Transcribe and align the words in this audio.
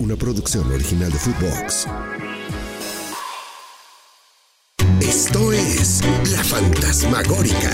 una 0.00 0.16
producción 0.16 0.72
original 0.72 1.12
de 1.12 1.18
Footbox. 1.18 1.86
Esto 5.00 5.52
es 5.52 6.02
La 6.32 6.42
Fantasmagórica, 6.42 7.70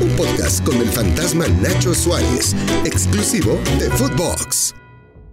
un 0.00 0.10
podcast 0.10 0.64
con 0.64 0.76
el 0.76 0.86
fantasma 0.86 1.46
Nacho 1.60 1.92
Suárez, 1.92 2.54
exclusivo 2.84 3.58
de 3.80 3.90
Footbox. 3.90 4.74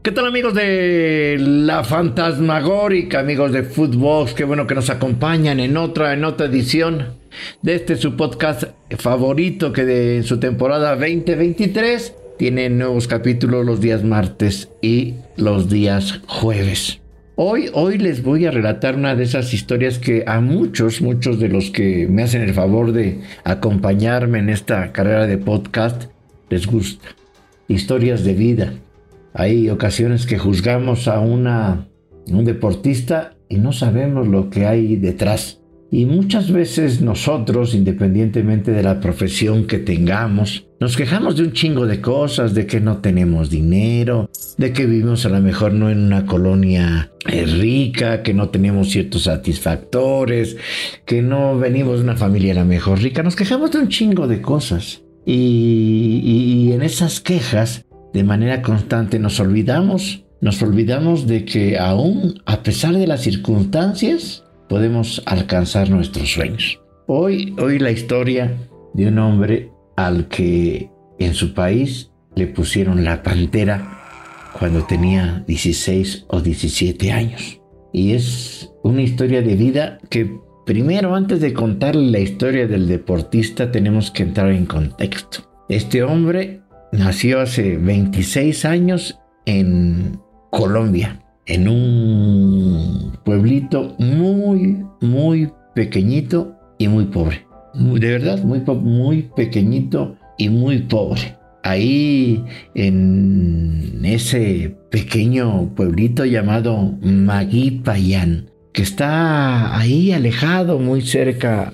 ¿Qué 0.02 0.12
tal 0.12 0.26
amigos 0.26 0.56
de 0.56 1.38
La 1.40 1.84
Fantasmagórica, 1.84 3.20
amigos 3.20 3.52
de 3.52 3.62
Footbox? 3.62 4.34
Qué 4.34 4.44
bueno 4.44 4.66
que 4.66 4.74
nos 4.74 4.90
acompañan 4.90 5.60
en 5.60 5.78
otra, 5.78 6.14
en 6.14 6.26
otra 6.26 6.48
edición 6.48 7.20
de 7.62 7.76
este 7.76 7.98
su 7.98 8.18
podcast 8.18 8.64
favorito 8.98 9.72
que 9.72 9.86
de 9.86 10.18
en 10.18 10.24
su 10.24 10.40
temporada 10.40 10.96
2023 10.96 12.16
tiene 12.42 12.72
nuevos 12.72 13.08
capítulos 13.08 13.64
los 13.68 13.82
días 13.82 14.04
martes 14.04 14.72
y 14.82 15.14
los 15.38 15.70
días 15.70 16.22
jueves. 16.26 17.00
Hoy, 17.36 17.70
hoy 17.72 18.00
les 18.00 18.24
voy 18.24 18.48
a 18.48 18.52
relatar 18.52 18.96
una 18.96 19.16
de 19.16 19.26
esas 19.26 19.54
historias 19.54 20.00
que 20.00 20.24
a 20.26 20.42
muchos, 20.42 21.04
muchos 21.04 21.40
de 21.40 21.50
los 21.50 21.70
que 21.70 22.08
me 22.10 22.24
hacen 22.24 22.42
el 22.42 22.56
favor 22.56 22.94
de 22.94 23.20
acompañarme 23.44 24.40
en 24.40 24.50
esta 24.50 24.92
carrera 24.92 25.28
de 25.28 25.38
podcast 25.38 26.06
les 26.50 26.66
gusta. 26.66 27.10
Historias 27.68 28.24
de 28.24 28.34
vida. 28.34 28.74
Hay 29.36 29.70
ocasiones 29.70 30.26
que 30.26 30.40
juzgamos 30.40 31.08
a 31.08 31.20
una, 31.20 31.90
un 32.26 32.44
deportista 32.44 33.36
y 33.50 33.58
no 33.58 33.72
sabemos 33.72 34.28
lo 34.28 34.50
que 34.50 34.66
hay 34.66 34.96
detrás. 34.96 35.62
Y 35.92 36.08
muchas 36.08 36.52
veces 36.52 37.02
nosotros, 37.02 37.76
independientemente 37.76 38.72
de 38.72 38.82
la 38.82 39.00
profesión 39.00 39.68
que 39.68 39.78
tengamos, 39.78 40.71
nos 40.82 40.98
quejamos 40.98 41.36
de 41.36 41.44
un 41.44 41.54
chingo 41.54 41.86
de 41.86 42.02
cosas, 42.02 42.56
de 42.56 42.66
que 42.66 42.80
no 42.82 42.98
tenemos 42.98 43.52
dinero, 43.52 44.32
de 44.58 44.74
que 44.74 44.88
vivimos 44.88 45.28
a 45.28 45.30
lo 45.30 45.40
mejor 45.40 45.74
no 45.74 45.92
en 45.92 46.00
una 46.00 46.26
colonia 46.26 47.12
eh, 47.30 47.46
rica, 47.46 48.24
que 48.24 48.34
no 48.34 48.50
tenemos 48.50 48.90
ciertos 48.90 49.26
satisfactores, 49.26 50.58
que 51.06 51.22
no 51.22 51.56
venimos 51.60 51.98
de 51.98 52.06
una 52.06 52.18
familia 52.18 52.54
a 52.54 52.56
lo 52.56 52.66
mejor 52.66 53.00
rica. 53.00 53.22
Nos 53.22 53.36
quejamos 53.36 53.70
de 53.70 53.78
un 53.78 53.90
chingo 53.90 54.28
de 54.28 54.42
cosas. 54.42 55.04
Y, 55.24 56.22
y 56.24 56.72
en 56.74 56.82
esas 56.82 57.20
quejas, 57.20 57.86
de 58.12 58.24
manera 58.24 58.64
constante, 58.64 59.20
nos 59.20 59.40
olvidamos, 59.40 60.24
nos 60.42 60.64
olvidamos 60.64 61.28
de 61.28 61.46
que 61.46 61.78
aún 61.78 62.42
a 62.48 62.64
pesar 62.64 62.96
de 62.96 63.06
las 63.06 63.22
circunstancias, 63.22 64.46
podemos 64.68 65.22
alcanzar 65.28 65.92
nuestros 65.92 66.32
sueños. 66.32 66.80
Hoy, 67.06 67.54
hoy 67.60 67.78
la 67.78 67.92
historia 67.92 68.58
de 68.96 69.08
un 69.08 69.20
hombre 69.20 69.71
al 70.06 70.28
que 70.28 70.90
en 71.20 71.34
su 71.34 71.54
país 71.54 72.12
le 72.36 72.48
pusieron 72.48 73.04
la 73.04 73.24
pantera 73.24 74.00
cuando 74.58 74.84
tenía 74.86 75.44
16 75.48 76.26
o 76.28 76.42
17 76.42 77.12
años. 77.12 77.62
Y 77.94 78.14
es 78.14 78.72
una 78.84 79.02
historia 79.02 79.42
de 79.42 79.56
vida 79.56 80.00
que 80.10 80.40
primero, 80.66 81.16
antes 81.16 81.42
de 81.42 81.54
contar 81.54 81.96
la 81.96 82.20
historia 82.20 82.68
del 82.68 82.88
deportista, 82.88 83.72
tenemos 83.72 84.12
que 84.12 84.24
entrar 84.24 84.52
en 84.52 84.66
contexto. 84.66 85.50
Este 85.70 86.04
hombre 86.04 86.62
nació 86.92 87.42
hace 87.42 87.78
26 87.78 88.66
años 88.66 89.20
en 89.46 90.20
Colombia 90.52 91.22
en 91.46 91.68
un 91.68 93.18
pueblito 93.26 93.96
muy, 93.98 94.86
muy 95.02 95.52
pequeñito 95.76 96.56
y 96.78 96.88
muy 96.88 97.06
pobre. 97.06 97.51
De 97.74 98.12
verdad, 98.12 98.44
muy, 98.44 98.60
muy 98.60 99.30
pequeñito 99.36 100.18
y 100.38 100.50
muy 100.50 100.80
pobre. 100.80 101.36
Ahí 101.64 102.44
en 102.74 104.02
ese 104.04 104.76
pequeño 104.90 105.70
pueblito 105.76 106.26
llamado 106.26 106.96
Maguipayán, 107.02 108.50
que 108.74 108.82
está 108.82 109.78
ahí 109.78 110.12
alejado, 110.12 110.80
muy 110.80 111.02
cerca 111.02 111.74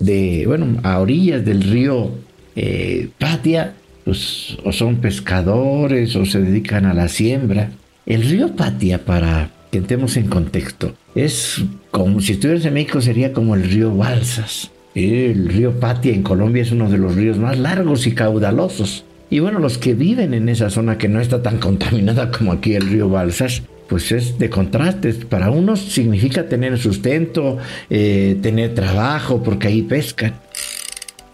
de, 0.00 0.44
bueno, 0.46 0.78
a 0.82 0.98
orillas 0.98 1.44
del 1.44 1.62
río 1.62 2.10
eh, 2.56 3.08
Patia, 3.18 3.74
pues 4.04 4.56
o 4.64 4.72
son 4.72 4.96
pescadores 4.96 6.16
o 6.16 6.24
se 6.24 6.40
dedican 6.40 6.86
a 6.86 6.94
la 6.94 7.08
siembra. 7.08 7.70
El 8.06 8.22
río 8.22 8.56
Patia, 8.56 9.04
para 9.04 9.50
que 9.70 9.78
entremos 9.78 10.16
en 10.16 10.28
contexto, 10.28 10.94
es 11.14 11.62
como 11.90 12.20
si 12.20 12.32
estuvieras 12.32 12.64
en 12.64 12.74
México, 12.74 13.00
sería 13.00 13.32
como 13.32 13.54
el 13.54 13.64
río 13.64 13.94
Balsas. 13.94 14.72
El 14.94 15.48
río 15.48 15.78
Patia 15.78 16.12
en 16.12 16.22
Colombia 16.22 16.62
es 16.62 16.72
uno 16.72 16.90
de 16.90 16.98
los 16.98 17.14
ríos 17.14 17.38
más 17.38 17.58
largos 17.58 18.06
y 18.06 18.14
caudalosos. 18.14 19.04
Y 19.30 19.40
bueno, 19.40 19.58
los 19.58 19.78
que 19.78 19.94
viven 19.94 20.32
en 20.34 20.48
esa 20.48 20.70
zona 20.70 20.98
que 20.98 21.08
no 21.08 21.20
está 21.20 21.42
tan 21.42 21.58
contaminada 21.58 22.30
como 22.30 22.52
aquí 22.52 22.74
el 22.74 22.88
río 22.88 23.08
Balsas, 23.08 23.62
pues 23.88 24.10
es 24.12 24.38
de 24.38 24.50
contrastes. 24.50 25.16
Para 25.24 25.50
unos 25.50 25.80
significa 25.80 26.48
tener 26.48 26.78
sustento, 26.78 27.58
eh, 27.90 28.38
tener 28.42 28.74
trabajo, 28.74 29.42
porque 29.42 29.68
ahí 29.68 29.82
pescan. 29.82 30.34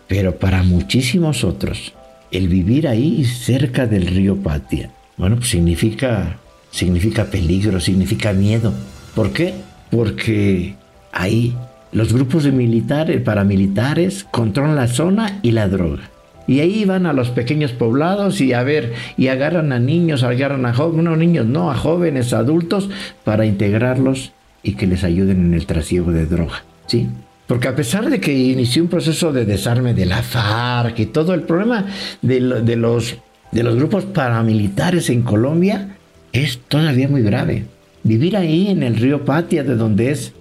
Pero 0.09 0.37
para 0.37 0.63
muchísimos 0.63 1.45
otros, 1.45 1.95
el 2.31 2.49
vivir 2.49 2.89
ahí 2.89 3.25
cerca 3.25 3.87
del 3.87 4.07
río 4.07 4.37
Patia, 4.37 4.91
bueno, 5.17 5.37
pues 5.37 5.49
significa 5.49 6.39
significa 6.75 7.27
peligro, 7.27 7.79
significa 7.79 8.33
miedo. 8.33 8.75
¿Por 9.15 9.33
qué? 9.33 9.55
Porque 9.91 10.75
ahí 11.13 11.57
los 11.95 12.13
grupos 12.13 12.45
de 12.45 12.53
militares, 12.53 13.23
paramilitares, 13.23 14.25
controlan 14.25 14.77
la 14.77 14.89
zona 14.89 15.39
y 15.43 15.53
la 15.53 15.69
droga. 15.69 16.11
Y 16.47 16.61
ahí 16.61 16.85
van 16.85 17.07
a 17.07 17.13
los 17.13 17.31
pequeños 17.31 17.73
poblados 17.73 18.41
y 18.41 18.53
a 18.53 18.63
ver, 18.65 18.93
y 19.17 19.29
agarran 19.29 19.73
a 19.73 19.79
niños, 19.79 20.25
agarran 20.25 20.67
a 20.67 20.75
jóvenes, 20.75 21.05
no 21.05 21.17
niños, 21.17 21.47
no, 21.47 21.71
a 21.71 21.77
jóvenes, 21.77 22.35
adultos, 22.35 22.91
para 23.23 23.47
integrarlos 23.47 24.33
y 24.63 24.75
que 24.75 24.87
les 24.87 25.05
ayuden 25.05 25.47
en 25.47 25.55
el 25.55 25.67
trasiego 25.67 26.11
de 26.11 26.27
droga. 26.27 26.65
¿Sí? 26.87 27.09
Porque 27.47 27.69
a 27.69 27.77
pesar 27.77 28.11
de 28.11 28.21
que 28.21 28.37
inició 28.37 28.83
un 28.83 28.89
proceso 28.89 29.33
de 29.33 29.45
desarme 29.45 29.95
de 29.95 30.07
la 30.07 30.23
FARC 30.23 30.99
y 30.99 31.07
todo 31.07 31.33
el 31.33 31.43
problema 31.43 31.87
de, 32.21 32.41
los, 32.41 33.17
de 33.53 33.63
los 33.63 33.77
grupos 33.77 34.05
paramilitares 34.05 35.11
en 35.11 35.23
Colombia, 35.23 35.97
es 36.33 36.59
todavía 36.67 37.09
muy 37.09 37.23
grave. 37.23 37.67
Vivir 38.03 38.37
ahí 38.37 38.69
en 38.69 38.83
el 38.83 38.97
río 38.97 39.25
Patia, 39.25 39.63
de 39.63 39.77
donde 39.77 40.11
es 40.11 40.33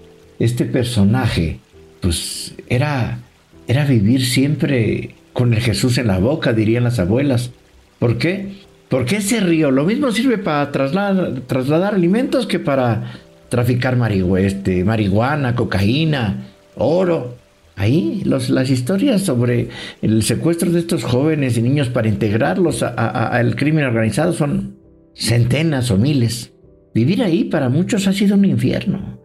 este 0.44 0.66
personaje, 0.66 1.60
pues 2.02 2.54
era, 2.68 3.20
era 3.68 3.86
vivir 3.86 4.26
siempre 4.26 5.16
con 5.32 5.54
el 5.54 5.62
Jesús 5.62 5.98
en 5.98 6.08
la 6.08 6.20
boca, 6.20 6.54
dirían 6.54 6.84
las 6.84 7.00
abuelas. 7.00 7.52
¿Por 8.00 8.18
qué? 8.18 8.64
Porque 8.90 9.18
ese 9.18 9.40
río 9.40 9.72
lo 9.72 9.86
mismo 9.86 10.12
sirve 10.12 10.38
para 10.38 10.72
trasladar, 10.72 11.42
trasladar 11.48 11.96
alimentos 11.96 12.46
que 12.46 12.60
para 12.60 13.14
traficar 13.50 13.98
este, 14.40 14.84
marihuana, 14.84 15.56
cocaína, 15.56 16.48
oro. 16.76 17.38
Ahí 17.76 18.22
las 18.26 18.70
historias 18.70 19.24
sobre 19.24 19.70
el 20.02 20.22
secuestro 20.24 20.70
de 20.72 20.80
estos 20.80 21.04
jóvenes 21.04 21.58
y 21.58 21.64
niños 21.64 21.90
para 21.90 22.08
integrarlos 22.08 22.84
al 22.84 23.56
crimen 23.56 23.86
organizado 23.86 24.34
son 24.34 24.76
centenas 25.16 25.90
o 25.90 25.98
miles. 25.98 26.52
Vivir 26.94 27.24
ahí 27.24 27.46
para 27.46 27.70
muchos 27.70 28.06
ha 28.08 28.14
sido 28.14 28.36
un 28.36 28.46
infierno. 28.46 29.23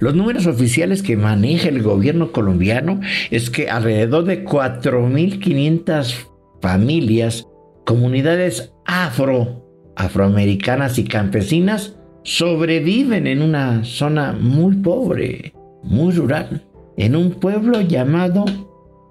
Los 0.00 0.14
números 0.14 0.46
oficiales 0.46 1.02
que 1.02 1.16
maneja 1.16 1.68
el 1.68 1.82
gobierno 1.82 2.32
colombiano 2.32 3.00
es 3.30 3.50
que 3.50 3.68
alrededor 3.68 4.24
de 4.24 4.44
4.500 4.44 6.28
familias, 6.60 7.46
comunidades 7.84 8.72
afro, 8.86 9.92
afroamericanas 9.96 10.98
y 10.98 11.04
campesinas 11.04 11.96
sobreviven 12.24 13.26
en 13.26 13.42
una 13.42 13.84
zona 13.84 14.32
muy 14.32 14.76
pobre, 14.76 15.52
muy 15.82 16.12
rural, 16.12 16.66
en 16.96 17.16
un 17.16 17.32
pueblo 17.32 17.80
llamado 17.80 18.44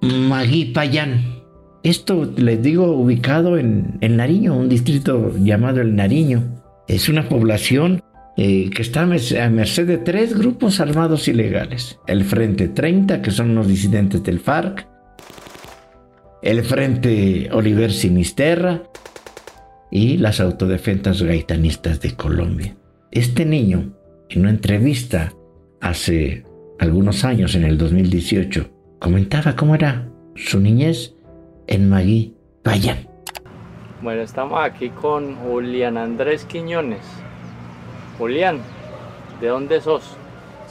Maguipayán. 0.02 1.42
Esto 1.82 2.30
les 2.36 2.62
digo 2.62 2.92
ubicado 2.92 3.58
en 3.58 3.98
El 4.00 4.16
Nariño, 4.16 4.56
un 4.56 4.68
distrito 4.68 5.32
llamado 5.38 5.80
El 5.80 5.94
Nariño. 5.94 6.62
Es 6.88 7.08
una 7.08 7.28
población 7.28 8.02
eh, 8.36 8.68
que 8.70 8.82
está 8.82 9.02
a 9.02 9.06
merced 9.06 9.86
de 9.86 9.98
tres 9.98 10.36
grupos 10.36 10.80
armados 10.80 11.28
ilegales. 11.28 12.00
El 12.06 12.24
Frente 12.24 12.68
30, 12.68 13.22
que 13.22 13.30
son 13.30 13.54
los 13.54 13.68
disidentes 13.68 14.22
del 14.24 14.40
FARC. 14.40 14.88
El 16.42 16.64
Frente 16.64 17.48
Oliver 17.52 17.92
Sinisterra. 17.92 18.82
Y 19.90 20.16
las 20.16 20.40
autodefensas 20.40 21.22
gaitanistas 21.22 22.00
de 22.00 22.16
Colombia. 22.16 22.76
Este 23.12 23.44
niño, 23.44 23.94
en 24.28 24.40
una 24.40 24.50
entrevista 24.50 25.32
hace 25.80 26.44
algunos 26.80 27.24
años, 27.24 27.54
en 27.54 27.62
el 27.62 27.78
2018, 27.78 28.68
comentaba 28.98 29.54
cómo 29.54 29.76
era 29.76 30.08
su 30.34 30.58
niñez 30.58 31.14
en 31.68 31.88
Magui. 31.88 32.34
Vayan. 32.64 33.06
Bueno, 34.02 34.22
estamos 34.22 34.58
aquí 34.60 34.90
con 34.90 35.36
Julián 35.36 35.96
Andrés 35.96 36.44
Quiñones. 36.44 37.23
Julián, 38.18 38.60
¿de 39.40 39.48
dónde 39.48 39.80
sos? 39.80 40.16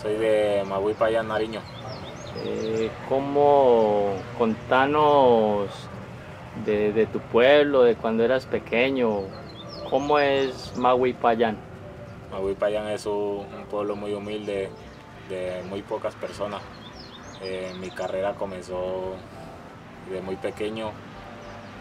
Soy 0.02 0.16
de 0.16 0.64
Magui 0.66 0.94
Payán, 0.94 1.28
Nariño. 1.28 1.60
Eh, 2.46 2.90
¿Cómo 3.10 4.14
contanos 4.38 5.70
de, 6.66 7.06
tu 7.12 7.20
pueblo, 7.20 7.84
de 7.84 7.96
cuando 7.96 8.24
eras 8.24 8.46
pequeño? 8.46 9.24
¿Cómo 9.90 10.20
es 10.20 10.76
Mahuipayán? 10.78 11.58
Mahuipayán 12.32 12.88
es 12.88 13.06
un, 13.06 13.46
pueblo 13.70 13.98
muy 13.98 14.14
humilde, 14.14 14.70
de 15.28 15.64
muy 15.70 15.82
pocas 15.82 16.16
personas. 16.16 16.62
Eh, 17.42 17.74
mi 17.78 17.90
carrera 17.90 18.36
comenzó 18.36 19.16
de 20.10 20.22
muy 20.22 20.38
pequeño, 20.38 20.92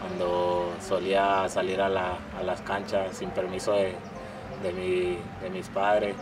cuando 0.01 0.73
solía 0.81 1.47
salir 1.47 1.79
a, 1.79 1.87
las 1.87 2.61
canchas 2.63 3.15
sin 3.15 3.29
permiso 3.29 3.71
de, 3.71 3.95
de, 4.61 5.17
mis 5.51 5.67
padres 5.69 6.15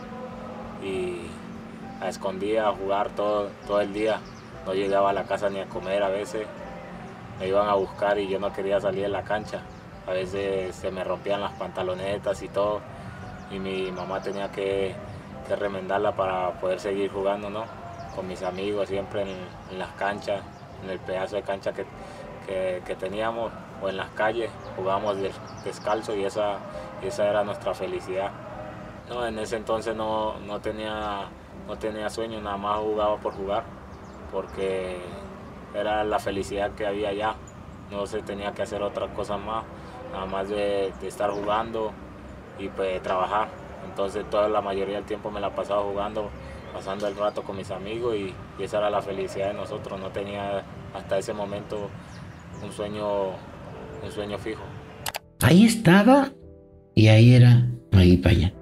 y 0.82 1.26
a 2.00 2.68
a 2.68 2.72
jugar 2.72 3.10
todo, 3.10 3.50
todo 3.66 3.80
el 3.80 3.92
día. 3.92 4.20
No 4.66 4.74
llegaba 4.74 5.10
a 5.10 5.12
la 5.12 5.24
casa 5.24 5.48
ni 5.50 5.60
a 5.60 5.66
comer 5.66 6.02
a 6.02 6.08
veces. 6.08 6.46
Me 7.38 7.48
iban 7.48 7.68
a 7.68 7.74
buscar 7.74 8.18
y 8.18 8.28
yo 8.28 8.38
no 8.38 8.52
quería 8.52 8.80
salir 8.80 9.02
de 9.02 9.08
la 9.08 9.22
cancha. 9.22 9.60
A 10.06 10.12
veces 10.12 10.74
se 10.74 10.90
me 10.90 11.04
rompían 11.04 11.40
las 11.40 11.52
pantalonetas 11.52 12.42
y 12.42 12.48
todo. 12.48 12.80
Y 13.50 13.58
mi 13.58 13.90
mamá 13.92 14.20
tenía 14.20 14.50
que, 14.50 14.94
remendarla 15.58 16.12
para 16.12 16.52
poder 16.60 16.80
seguir 16.80 17.10
jugando, 17.10 17.50
¿no? 17.50 17.64
Con 18.14 18.26
mis 18.26 18.42
amigos 18.42 18.88
siempre 18.88 19.22
en, 19.22 19.78
las 19.78 19.90
canchas, 19.92 20.40
en 20.82 20.90
el 20.90 20.98
pedazo 20.98 21.36
de 21.36 21.42
cancha 21.42 21.72
que, 21.72 21.84
que, 22.86 22.96
teníamos 22.96 23.52
o 23.82 23.88
en 23.88 23.98
las 23.98 24.08
calles, 24.10 24.50
jugábamos 24.76 25.18
descalzo 25.64 26.14
y 26.16 26.24
esa, 26.24 26.58
esa 27.08 27.28
era 27.28 27.44
nuestra 27.44 27.74
felicidad. 27.74 28.30
No, 29.08 29.26
en 29.26 29.38
ese 29.38 29.56
entonces 29.56 29.94
no, 29.94 30.38
no, 30.40 30.60
tenía, 30.60 31.28
no 31.66 31.76
tenía 31.76 32.08
sueño, 32.08 32.40
nada 32.40 32.56
más 32.56 32.78
jugaba 32.78 33.16
por 33.18 33.34
jugar, 33.34 33.64
porque 34.30 34.98
era 35.74 36.04
la 36.04 36.18
felicidad 36.18 36.72
que 36.72 36.86
había 36.86 37.10
allá, 37.10 37.34
no 37.90 38.06
se 38.06 38.22
tenía 38.22 38.52
que 38.52 38.62
hacer 38.62 38.82
otras 38.82 39.10
cosas 39.10 39.40
más, 39.40 39.64
nada 40.12 40.26
más 40.26 40.48
de, 40.48 40.92
estar 41.02 41.30
jugando 41.30 41.92
y 42.58 42.68
pues 42.68 43.02
trabajar. 43.02 43.48
Entonces 43.84 44.28
toda 44.30 44.48
la 44.48 44.60
mayoría 44.60 44.96
del 44.96 45.04
tiempo 45.04 45.30
me 45.30 45.40
la 45.40 45.50
pasaba 45.50 45.82
jugando, 45.82 46.30
pasando 46.72 47.06
el 47.08 47.16
rato 47.16 47.42
con 47.42 47.56
mis 47.56 47.70
amigos 47.70 48.14
y, 48.14 48.34
y 48.58 48.62
esa 48.62 48.78
era 48.78 48.90
la 48.90 49.02
felicidad 49.02 49.48
de 49.48 49.54
nosotros, 49.54 50.00
no 50.00 50.10
tenía 50.10 50.62
hasta 50.94 51.18
ese 51.18 51.32
momento 51.32 51.90
un 52.62 52.72
sueño, 52.72 53.30
un 54.02 54.12
sueño 54.12 54.38
fijo. 54.38 54.62
Ahí 55.42 55.66
estaba 55.66 56.30
y 56.94 57.08
ahí 57.08 57.34
era 57.34 57.68
Maguipaya. 57.90 58.52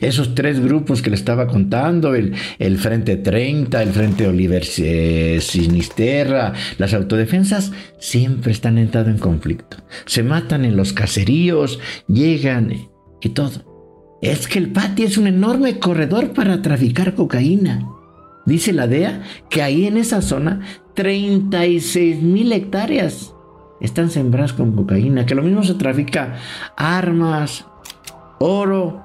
Esos 0.00 0.34
tres 0.34 0.60
grupos 0.60 1.02
que 1.02 1.10
le 1.10 1.16
estaba 1.16 1.46
contando, 1.46 2.14
el, 2.14 2.34
el 2.58 2.78
Frente 2.78 3.16
30, 3.16 3.82
el 3.82 3.90
Frente 3.90 4.26
Oliver 4.26 4.64
eh, 4.78 5.38
Sinisterra, 5.40 6.54
las 6.78 6.94
autodefensas, 6.94 7.72
siempre 7.98 8.52
están 8.52 8.78
entrando 8.78 9.10
en 9.10 9.18
conflicto. 9.18 9.76
Se 10.06 10.22
matan 10.22 10.64
en 10.64 10.76
los 10.76 10.92
caseríos, 10.92 11.78
llegan 12.08 12.88
y 13.20 13.28
todo. 13.30 14.16
Es 14.22 14.48
que 14.48 14.58
el 14.58 14.72
patio 14.72 15.06
es 15.06 15.18
un 15.18 15.26
enorme 15.26 15.78
corredor 15.78 16.32
para 16.32 16.62
traficar 16.62 17.14
cocaína. 17.14 17.86
Dice 18.46 18.72
la 18.72 18.86
DEA 18.86 19.22
que 19.50 19.60
ahí 19.60 19.86
en 19.86 19.98
esa 19.98 20.22
zona 20.22 20.60
36 20.94 22.22
mil 22.22 22.50
hectáreas 22.52 23.35
están 23.80 24.10
sembradas 24.10 24.52
con 24.52 24.72
cocaína, 24.72 25.26
que 25.26 25.34
lo 25.34 25.42
mismo 25.42 25.62
se 25.62 25.74
trafica 25.74 26.36
armas, 26.76 27.66
oro, 28.38 29.04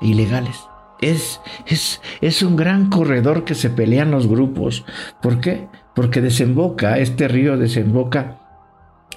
ilegales. 0.00 0.56
Es, 1.00 1.40
es, 1.66 2.02
es, 2.20 2.42
un 2.42 2.56
gran 2.56 2.90
corredor 2.90 3.44
que 3.44 3.54
se 3.54 3.70
pelean 3.70 4.10
los 4.10 4.26
grupos. 4.26 4.84
¿Por 5.22 5.40
qué? 5.40 5.68
Porque 5.94 6.20
desemboca, 6.20 6.98
este 6.98 7.26
río 7.26 7.56
desemboca 7.56 8.40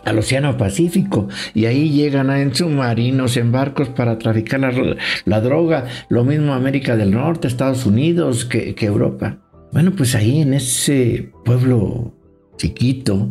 al 0.06 0.20
Océano 0.20 0.58
Pacífico 0.58 1.28
y 1.54 1.66
ahí 1.66 1.90
llegan 1.90 2.30
en 2.30 2.54
submarinos, 2.56 3.38
en 3.38 3.52
barcos 3.52 3.90
para 3.90 4.18
traficar 4.18 4.62
la, 5.26 5.42
droga. 5.42 5.86
Lo 6.10 6.24
mismo 6.24 6.54
América 6.54 6.96
del 6.96 7.12
Norte, 7.12 7.48
Estados 7.48 7.86
Unidos 7.86 8.46
que, 8.46 8.76
que 8.76 8.86
Europa. 8.86 9.38
Bueno, 9.72 9.92
pues 9.92 10.16
ahí 10.16 10.42
en 10.42 10.54
ese 10.54 11.32
pueblo 11.44 12.14
chiquito, 12.58 13.28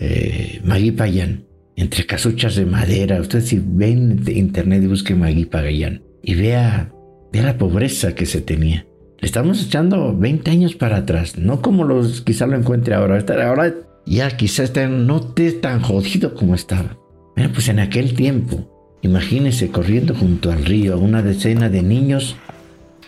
eh, 0.00 0.60
Maguipayán, 0.64 1.44
entre 1.76 2.06
casuchas 2.06 2.56
de 2.56 2.66
madera. 2.66 3.20
Usted 3.20 3.42
si 3.42 3.62
ven 3.64 4.24
internet 4.26 4.82
y 4.82 4.86
busque 4.86 5.14
Maguipayán 5.14 6.02
y 6.22 6.34
vea, 6.34 6.92
vea 7.32 7.42
la 7.42 7.58
pobreza 7.58 8.14
que 8.14 8.26
se 8.26 8.40
tenía. 8.40 8.86
Le 9.18 9.26
estamos 9.26 9.64
echando 9.64 10.16
20 10.16 10.50
años 10.50 10.74
para 10.74 10.96
atrás, 10.96 11.36
no 11.36 11.60
como 11.60 11.84
los 11.84 12.22
quizá 12.22 12.46
lo 12.46 12.56
encuentre 12.56 12.94
ahora. 12.94 13.22
Ahora 13.46 13.74
ya 14.06 14.30
quizás 14.36 14.72
no 14.88 15.18
esté 15.18 15.52
tan 15.52 15.82
jodido 15.82 16.34
como 16.34 16.54
estaba. 16.54 16.96
Bueno, 17.36 17.52
pues 17.52 17.68
en 17.68 17.80
aquel 17.80 18.14
tiempo, 18.14 18.98
imagínese 19.02 19.70
corriendo 19.70 20.14
junto 20.14 20.50
al 20.50 20.64
río 20.64 20.98
una 20.98 21.22
decena 21.22 21.68
de 21.68 21.82
niños 21.82 22.36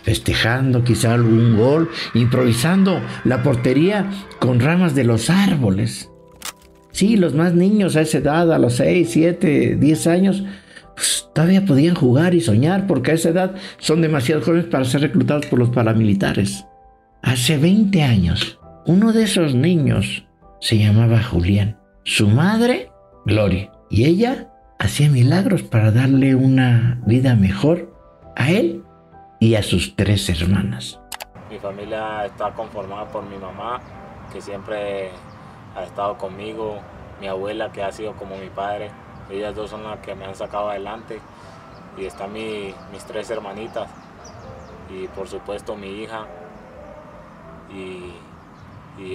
festejando 0.03 0.85
quizá 0.85 1.15
algún 1.15 1.57
gol, 1.57 1.91
improvisando 2.15 3.01
la 3.25 3.43
portería 3.43 4.11
con 4.39 4.61
ramas 4.61 4.95
de 4.95 5.05
los 5.05 5.31
árboles. 5.31 6.12
Sí, 6.93 7.17
los 7.17 7.35
más 7.35 7.55
niños 7.55 7.97
a 7.97 8.03
esa 8.03 8.19
edad, 8.19 8.53
a 8.53 8.59
los 8.59 8.77
6, 8.77 9.11
7, 9.11 9.77
10 9.77 10.07
años, 10.07 10.45
pues, 10.95 11.29
todavía 11.35 11.65
podían 11.65 11.95
jugar 11.95 12.35
y 12.35 12.41
soñar 12.41 12.87
porque 12.87 13.13
a 13.13 13.15
esa 13.15 13.31
edad 13.31 13.55
son 13.79 14.03
demasiado 14.03 14.43
jóvenes 14.43 14.67
para 14.67 14.85
ser 14.85 15.01
reclutados 15.01 15.47
por 15.47 15.59
los 15.59 15.71
paramilitares. 15.71 16.67
Hace 17.23 17.57
20 17.57 18.03
años, 18.03 18.59
uno 18.87 19.13
de 19.13 19.25
esos 19.25 19.55
niños 19.55 20.27
se 20.61 20.79
llamaba 20.79 21.23
Julián. 21.23 21.79
Su 22.05 22.29
madre, 22.29 22.91
Gloria. 23.25 23.73
Y 23.91 24.05
ella 24.05 24.53
hacía 24.79 25.09
milagros 25.09 25.63
para 25.63 25.93
darle 25.93 26.35
una 26.35 27.01
vida 27.07 27.37
mejor 27.37 27.95
a 28.37 28.51
él 28.51 28.83
y 29.39 29.55
a 29.55 29.63
sus 29.63 29.97
tres 29.97 30.29
hermanas. 30.29 31.01
Mi 31.51 31.59
familia 31.59 32.27
está 32.27 32.53
conformada 32.53 33.09
por 33.09 33.29
mi 33.29 33.37
mamá, 33.37 33.81
que 34.33 34.41
siempre 34.41 35.11
ha 35.75 35.85
estado 35.85 36.19
conmigo, 36.19 36.81
mi 37.21 37.29
abuela, 37.29 37.73
que 37.73 37.83
ha 37.83 37.93
sido 37.93 38.15
como 38.15 38.37
mi 38.37 38.49
padre. 38.49 38.91
Ellas 39.31 39.55
dos 39.55 39.71
son 39.71 39.85
las 39.85 39.99
que 40.01 40.15
me 40.15 40.25
han 40.25 40.35
sacado 40.35 40.71
adelante. 40.71 41.21
Y 41.97 42.07
están 42.07 42.33
mis 42.33 42.75
tres 43.07 43.31
hermanitas. 43.31 43.89
Y 44.91 45.09
por 45.09 45.29
supuesto 45.29 45.77
mi 45.77 46.03
hija. 46.03 46.27
Y, 47.75 48.13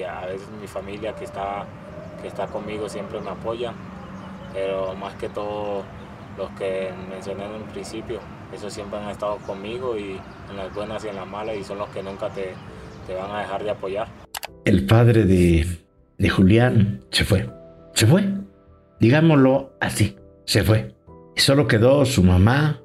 a 0.03 0.25
veces 0.25 0.49
mi 0.59 0.67
familia 0.67 1.13
que 1.15 1.23
está, 1.23 1.65
que 2.21 2.27
está 2.27 2.47
conmigo 2.47 2.89
siempre 2.89 3.19
me 3.21 3.29
apoya. 3.29 3.73
Pero 4.53 4.95
más 4.95 5.13
que 5.15 5.29
todo 5.29 5.83
los 6.37 6.49
que 6.51 6.91
mencioné 7.09 7.45
en 7.45 7.51
un 7.51 7.63
principio, 7.63 8.19
esos 8.51 8.73
siempre 8.73 8.99
han 8.99 9.09
estado 9.09 9.37
conmigo 9.37 9.97
y 9.97 10.19
en 10.49 10.57
las 10.57 10.73
buenas 10.73 11.03
y 11.05 11.09
en 11.09 11.15
las 11.15 11.27
malas 11.27 11.55
y 11.57 11.63
son 11.63 11.79
los 11.79 11.89
que 11.89 12.01
nunca 12.01 12.29
te, 12.29 12.53
te 13.05 13.15
van 13.15 13.31
a 13.31 13.41
dejar 13.41 13.63
de 13.63 13.71
apoyar. 13.71 14.07
El 14.65 14.85
padre 14.85 15.23
de, 15.23 15.86
de 16.17 16.29
Julián 16.29 17.01
se 17.11 17.23
fue. 17.23 17.49
Se 17.93 18.05
fue. 18.07 18.23
Digámoslo 18.99 19.77
así. 19.79 20.15
Se 20.45 20.63
fue. 20.63 20.93
Y 21.35 21.41
solo 21.41 21.67
quedó 21.67 22.05
su 22.05 22.23
mamá, 22.23 22.81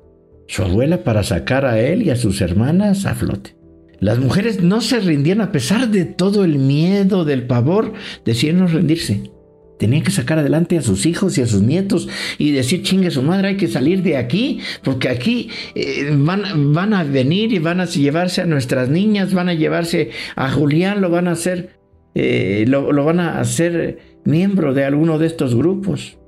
su 0.46 0.62
abuela 0.62 1.04
para 1.04 1.22
sacar 1.22 1.64
a 1.64 1.80
él 1.80 2.02
y 2.02 2.10
a 2.10 2.16
sus 2.16 2.40
hermanas 2.40 3.06
a 3.06 3.14
flote. 3.14 3.56
Las 4.00 4.18
mujeres 4.18 4.60
no 4.62 4.80
se 4.80 4.98
rindían 4.98 5.40
a 5.40 5.52
pesar 5.52 5.88
de 5.88 6.04
todo 6.04 6.44
el 6.44 6.58
miedo, 6.58 7.24
del 7.24 7.46
pavor, 7.46 7.92
decidieron 8.24 8.68
rendirse. 8.68 9.30
Tenían 9.78 10.02
que 10.02 10.10
sacar 10.10 10.38
adelante 10.38 10.76
a 10.76 10.82
sus 10.82 11.06
hijos 11.06 11.38
y 11.38 11.42
a 11.42 11.46
sus 11.46 11.62
nietos 11.62 12.08
y 12.36 12.50
decir, 12.50 12.82
chingue 12.82 13.10
su 13.10 13.22
madre, 13.22 13.48
hay 13.48 13.56
que 13.56 13.68
salir 13.68 14.02
de 14.02 14.16
aquí, 14.16 14.60
porque 14.82 15.08
aquí 15.08 15.50
eh, 15.74 16.10
van, 16.16 16.72
van 16.72 16.94
a 16.94 17.04
venir 17.04 17.52
y 17.52 17.58
van 17.58 17.80
a 17.80 17.86
llevarse 17.86 18.42
a 18.42 18.46
nuestras 18.46 18.88
niñas, 18.88 19.32
van 19.32 19.48
a 19.48 19.54
llevarse 19.54 20.10
a 20.36 20.50
Julián, 20.50 21.00
lo 21.00 21.08
van 21.08 21.28
a 21.28 21.32
hacer, 21.32 21.81
eh, 22.14 22.64
lo, 22.68 22.92
lo 22.92 23.04
van 23.04 23.20
a 23.20 23.40
hacer 23.40 23.98
miembro 24.24 24.74
de 24.74 24.84
alguno 24.84 25.18
de 25.18 25.26
estos 25.26 25.54
grupos. 25.54 26.18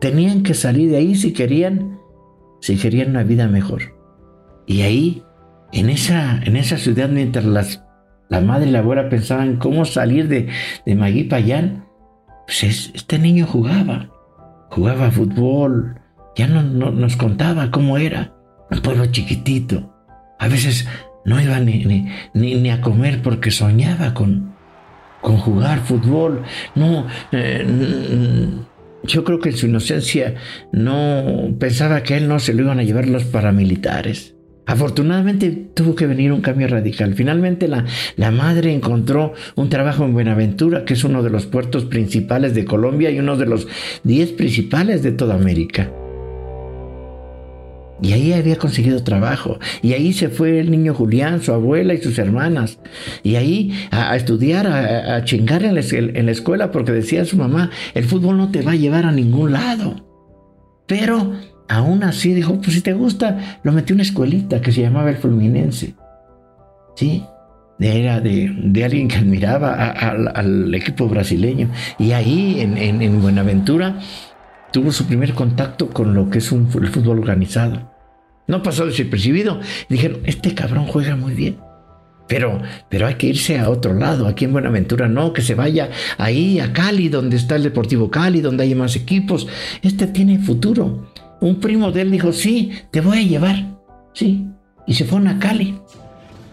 Tenían 0.00 0.42
que 0.42 0.54
salir 0.54 0.90
de 0.90 0.98
ahí 0.98 1.14
si 1.14 1.32
querían, 1.32 1.98
si 2.60 2.76
querían 2.76 3.10
una 3.10 3.24
vida 3.24 3.48
mejor. 3.48 3.96
Y 4.66 4.82
ahí, 4.82 5.22
en 5.72 5.90
esa, 5.90 6.40
en 6.42 6.56
esa 6.56 6.76
ciudad, 6.76 7.08
mientras 7.08 7.44
las 7.44 7.82
la 8.28 8.40
madre 8.40 8.68
y 8.68 8.72
la 8.72 8.80
abuela 8.80 9.08
pensaban 9.08 9.56
cómo 9.56 9.84
salir 9.84 10.28
de, 10.28 10.48
de 10.84 10.94
Magui 10.94 11.24
Payán. 11.24 11.86
Pues 12.46 12.62
este 12.94 13.18
niño 13.18 13.46
jugaba, 13.46 14.10
jugaba 14.70 15.10
fútbol, 15.10 16.00
ya 16.36 16.46
no, 16.46 16.62
nos 16.62 17.16
contaba 17.16 17.70
cómo 17.70 17.98
era. 17.98 18.34
Un 18.70 18.80
pueblo 18.80 19.06
chiquitito. 19.06 19.94
A 20.38 20.48
veces 20.48 20.86
no 21.28 21.40
iba 21.40 21.60
ni, 21.60 21.84
ni, 22.32 22.54
ni, 22.54 22.70
a 22.70 22.80
comer 22.80 23.20
porque 23.22 23.50
soñaba 23.50 24.14
con, 24.14 24.54
con 25.20 25.36
jugar 25.36 25.80
fútbol. 25.80 26.42
No, 26.74 27.06
eh, 27.32 27.66
yo 29.04 29.24
creo 29.24 29.38
que 29.38 29.50
en 29.50 29.56
su 29.56 29.66
inocencia 29.66 30.34
no 30.72 31.54
pensaba 31.58 32.02
que 32.02 32.16
él 32.16 32.28
no 32.28 32.38
se 32.38 32.54
lo 32.54 32.62
iban 32.62 32.80
a 32.80 32.82
llevar 32.82 33.06
los 33.08 33.24
paramilitares. 33.24 34.34
Afortunadamente 34.66 35.50
tuvo 35.72 35.94
que 35.94 36.06
venir 36.06 36.30
un 36.30 36.42
cambio 36.42 36.68
radical. 36.68 37.14
Finalmente 37.14 37.68
la, 37.68 37.86
la, 38.16 38.30
madre 38.30 38.74
encontró 38.74 39.32
un 39.56 39.70
trabajo 39.70 40.04
en 40.04 40.12
Buenaventura, 40.12 40.84
que 40.84 40.92
es 40.92 41.04
uno 41.04 41.22
de 41.22 41.30
los 41.30 41.46
puertos 41.46 41.86
principales 41.86 42.54
de 42.54 42.66
Colombia 42.66 43.10
y 43.10 43.18
uno 43.18 43.36
de 43.36 43.46
los 43.46 43.66
10 44.04 44.32
principales 44.32 45.02
de 45.02 45.12
toda 45.12 45.36
América. 45.36 45.90
Y 48.00 48.12
ahí 48.12 48.32
había 48.32 48.56
conseguido 48.56 49.02
trabajo. 49.02 49.58
Y 49.82 49.92
ahí 49.92 50.12
se 50.12 50.28
fue 50.28 50.60
el 50.60 50.70
niño 50.70 50.94
Julián, 50.94 51.42
su 51.42 51.52
abuela 51.52 51.94
y 51.94 51.98
sus 51.98 52.18
hermanas. 52.18 52.78
Y 53.22 53.36
ahí 53.36 53.72
a, 53.90 54.14
estudiar, 54.16 54.66
a, 54.66 55.24
chingar 55.24 55.64
en 55.64 55.74
la, 55.74 56.30
escuela, 56.32 56.70
porque 56.70 56.92
decía 56.92 57.24
su 57.24 57.36
mamá, 57.36 57.70
el 57.94 58.04
fútbol 58.04 58.36
no 58.36 58.50
te 58.50 58.62
va 58.62 58.72
a 58.72 58.76
llevar 58.76 59.04
a 59.04 59.12
ningún 59.12 59.52
lado. 59.52 59.96
Pero 60.86 61.32
aún 61.68 62.02
así 62.04 62.34
dijo, 62.34 62.60
pues 62.60 62.74
si 62.74 62.80
te 62.80 62.92
gusta, 62.92 63.60
lo 63.62 63.72
metí 63.72 63.92
en 63.92 63.96
una 63.96 64.02
escuelita 64.02 64.60
que 64.60 64.72
se 64.72 64.82
llamaba 64.82 65.10
el 65.10 65.16
Fluminense. 65.16 65.94
¿Sí? 66.94 67.24
Era 67.80 68.20
de, 68.20 68.52
de 68.56 68.84
alguien 68.84 69.06
que 69.06 69.16
admiraba 69.16 69.72
al 69.72 70.74
equipo 70.74 71.08
brasileño. 71.08 71.70
Y 71.98 72.10
ahí 72.12 72.60
en, 72.60 72.76
en, 72.76 73.22
Buenaventura 73.22 74.00
tuvo 74.72 74.92
su 74.92 75.06
primer 75.06 75.34
contacto 75.34 75.90
con 75.90 76.14
lo 76.14 76.30
que 76.30 76.38
es 76.38 76.52
un, 76.52 76.68
el 76.80 76.88
fútbol 76.88 77.18
organizado. 77.20 77.92
No 78.46 78.62
pasó 78.62 78.86
desapercibido. 78.86 79.60
Dijeron, 79.88 80.20
este 80.24 80.54
cabrón 80.54 80.86
juega 80.86 81.16
muy 81.16 81.34
bien. 81.34 81.58
Pero, 82.28 82.60
pero 82.90 83.06
hay 83.06 83.14
que 83.14 83.28
irse 83.28 83.58
a 83.58 83.70
otro 83.70 83.94
lado, 83.94 84.26
aquí 84.26 84.44
en 84.44 84.52
Buenaventura 84.52 85.08
no, 85.08 85.32
que 85.32 85.40
se 85.40 85.54
vaya 85.54 85.88
ahí 86.18 86.60
a 86.60 86.74
Cali, 86.74 87.08
donde 87.08 87.36
está 87.36 87.56
el 87.56 87.62
Deportivo 87.62 88.10
Cali, 88.10 88.42
donde 88.42 88.64
hay 88.64 88.74
más 88.74 88.96
equipos. 88.96 89.46
Este 89.82 90.06
tiene 90.06 90.38
futuro 90.38 91.08
un 91.40 91.60
primo 91.60 91.92
de 91.92 92.02
él 92.02 92.10
dijo, 92.10 92.32
sí, 92.32 92.72
te 92.90 93.00
voy 93.00 93.18
a 93.18 93.22
llevar. 93.22 93.78
Sí. 94.12 94.46
Y 94.86 94.94
se 94.94 95.04
fueron 95.04 95.28
a 95.28 95.38
Cali. 95.38 95.78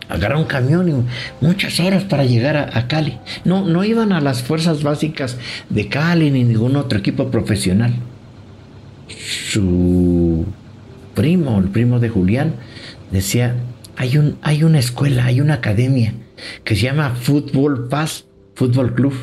Agarraron 0.09 0.43
un 0.43 0.47
camión 0.47 0.89
y 0.89 1.45
muchas 1.45 1.79
horas 1.79 2.03
para 2.03 2.25
llegar 2.25 2.57
a, 2.57 2.87
Cali. 2.87 3.17
No, 3.43 3.65
no 3.65 3.83
iban 3.83 4.11
a 4.11 4.21
las 4.21 4.43
fuerzas 4.43 4.83
básicas 4.83 5.37
de 5.69 5.87
Cali 5.87 6.31
ni 6.31 6.43
ningún 6.43 6.75
otro 6.75 6.99
equipo 6.99 7.31
profesional. 7.31 7.93
Su 9.49 10.45
primo, 11.13 11.59
el 11.59 11.69
primo 11.69 11.99
de 11.99 12.09
Julián, 12.09 12.55
decía, 13.11 13.55
hay, 13.97 14.17
un, 14.17 14.37
hay 14.41 14.63
una 14.63 14.79
escuela, 14.79 15.25
hay 15.25 15.41
una 15.41 15.55
academia 15.55 16.13
que 16.63 16.75
se 16.75 16.83
llama 16.83 17.15
Fútbol 17.15 17.87
Paz, 17.87 18.25
Fútbol 18.55 18.93
Club. 18.93 19.13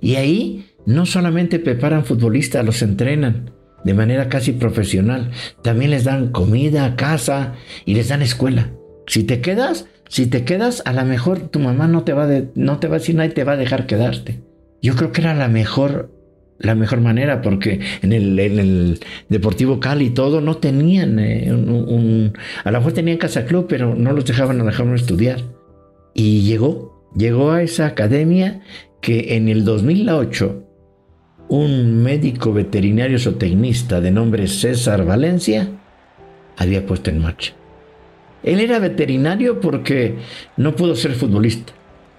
Y 0.00 0.14
ahí 0.14 0.66
no 0.86 1.06
solamente 1.06 1.58
preparan 1.58 2.04
futbolistas, 2.04 2.64
los 2.64 2.82
entrenan 2.82 3.50
de 3.84 3.94
manera 3.94 4.28
casi 4.28 4.52
profesional. 4.52 5.30
También 5.62 5.90
les 5.90 6.04
dan 6.04 6.30
comida, 6.30 6.96
casa 6.96 7.54
y 7.84 7.94
les 7.94 8.08
dan 8.08 8.22
escuela. 8.22 8.72
Si 9.06 9.24
te 9.24 9.40
quedas, 9.40 9.86
si 10.08 10.26
te 10.26 10.44
quedas, 10.44 10.82
a 10.84 10.92
lo 10.92 11.04
mejor 11.04 11.38
tu 11.48 11.58
mamá 11.58 11.86
no 11.86 12.04
te 12.04 12.12
va 12.12 12.28
no 12.54 12.78
te 12.78 12.88
va 12.88 12.96
a 12.96 12.98
decir 12.98 13.14
nada 13.14 13.28
y 13.28 13.32
te 13.32 13.44
va 13.44 13.52
a 13.52 13.56
dejar 13.56 13.86
quedarte. 13.86 14.40
Yo 14.82 14.94
creo 14.96 15.12
que 15.12 15.20
era 15.20 15.34
la 15.34 15.48
mejor 15.48 16.10
la 16.58 16.74
mejor 16.74 17.00
manera 17.00 17.40
porque 17.40 17.80
en 18.02 18.12
el, 18.12 18.98
Deportivo 19.28 19.78
Cali 19.78 20.06
y 20.06 20.10
todo 20.10 20.40
no 20.40 20.56
tenían 20.56 21.18
eh, 21.20 21.52
un, 21.52 22.32
a 22.64 22.70
lo 22.70 22.78
mejor 22.78 22.92
tenían 22.94 23.16
casa 23.16 23.44
club 23.44 23.66
pero 23.68 23.94
no 23.94 24.12
los 24.12 24.24
dejaban 24.24 24.60
a 24.60 24.64
dejarme 24.64 24.96
estudiar 24.96 25.40
y 26.14 26.42
llegó 26.42 27.08
llegó 27.16 27.52
a 27.52 27.62
esa 27.62 27.86
academia 27.86 28.60
que 29.00 29.36
en 29.36 29.48
el 29.48 29.64
2008 29.64 30.64
un 31.48 32.02
médico 32.02 32.52
veterinario 32.52 33.18
zootecnista 33.18 34.00
de 34.00 34.10
nombre 34.10 34.48
César 34.48 35.04
Valencia 35.04 35.68
había 36.56 36.84
puesto 36.84 37.10
en 37.10 37.20
marcha. 37.20 37.57
Él 38.42 38.60
era 38.60 38.78
veterinario 38.78 39.60
porque 39.60 40.16
no 40.56 40.76
pudo 40.76 40.94
ser 40.94 41.12
futbolista. 41.12 41.72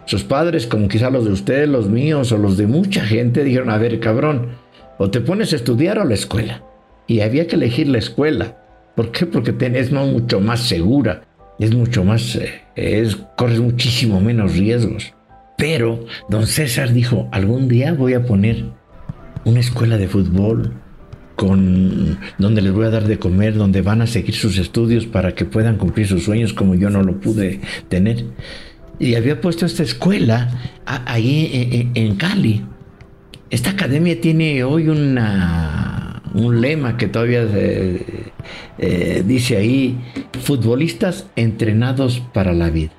Sus 0.06 0.24
padres, 0.24 0.66
como 0.66 0.88
quizá 0.88 1.10
los 1.10 1.26
de 1.26 1.32
ustedes, 1.32 1.70
los 1.70 1.88
míos 1.88 2.32
o 2.32 2.38
los 2.38 2.58
de 2.58 2.68
mucha 2.68 3.06
gente, 3.06 3.44
dijeron, 3.44 3.70
a 3.70 3.78
ver, 3.78 4.00
cabrón, 4.00 4.50
o 4.98 5.10
te 5.12 5.22
pones 5.22 5.54
a 5.54 5.56
estudiar 5.56 6.00
o 6.00 6.04
la 6.04 6.16
escuela. 6.16 6.64
Y 7.08 7.22
había 7.22 7.48
que 7.48 7.56
elegir 7.56 7.88
la 7.88 8.00
escuela. 8.00 8.58
¿Por 8.96 9.12
qué? 9.12 9.26
Porque 9.26 9.56
es 9.76 9.92
mucho 9.92 10.42
más 10.42 10.62
segura, 10.62 11.22
es 11.60 11.74
mucho 11.74 12.04
más, 12.04 12.36
eh, 12.36 12.62
es, 12.76 13.18
corres 13.38 13.60
muchísimo 13.60 14.20
menos 14.20 14.58
riesgos. 14.58 15.14
Pero 15.58 16.06
don 16.28 16.48
César 16.48 16.92
dijo, 16.92 17.28
algún 17.32 17.68
día 17.68 17.94
voy 17.94 18.14
a 18.14 18.26
poner 18.26 18.66
una 19.46 19.60
escuela 19.60 19.98
de 19.98 20.08
fútbol 20.08 20.74
donde 21.48 22.62
les 22.62 22.72
voy 22.74 22.86
a 22.86 22.90
dar 22.90 23.06
de 23.06 23.18
comer, 23.18 23.56
donde 23.56 23.82
van 23.82 24.02
a 24.02 24.08
seguir 24.08 24.36
sus 24.36 24.58
estudios 24.58 25.06
para 25.06 25.34
que 25.36 25.46
puedan 25.46 25.78
cumplir 25.78 26.08
sus 26.08 26.24
sueños 26.24 26.54
como 26.54 26.76
yo 26.76 26.90
no 26.90 27.02
lo 27.04 27.20
pude 27.20 27.62
tener. 27.88 28.26
Y 29.00 29.16
había 29.16 29.40
puesto 29.40 29.66
esta 29.66 29.84
escuela 29.84 30.50
ahí 30.86 31.90
en, 31.96 32.16
Cali. 32.16 32.66
Esta 33.50 33.72
academia 33.72 34.20
tiene 34.20 34.64
hoy 34.64 34.90
un 34.90 35.16
lema 36.62 36.98
que 36.98 37.08
todavía 37.08 37.44
eh, 37.44 38.32
eh, 38.78 39.24
dice 39.26 39.58
ahí, 39.58 39.98
futbolistas 40.42 41.28
entrenados 41.36 42.22
para 42.34 42.54
la 42.54 42.70
vida. 42.70 42.92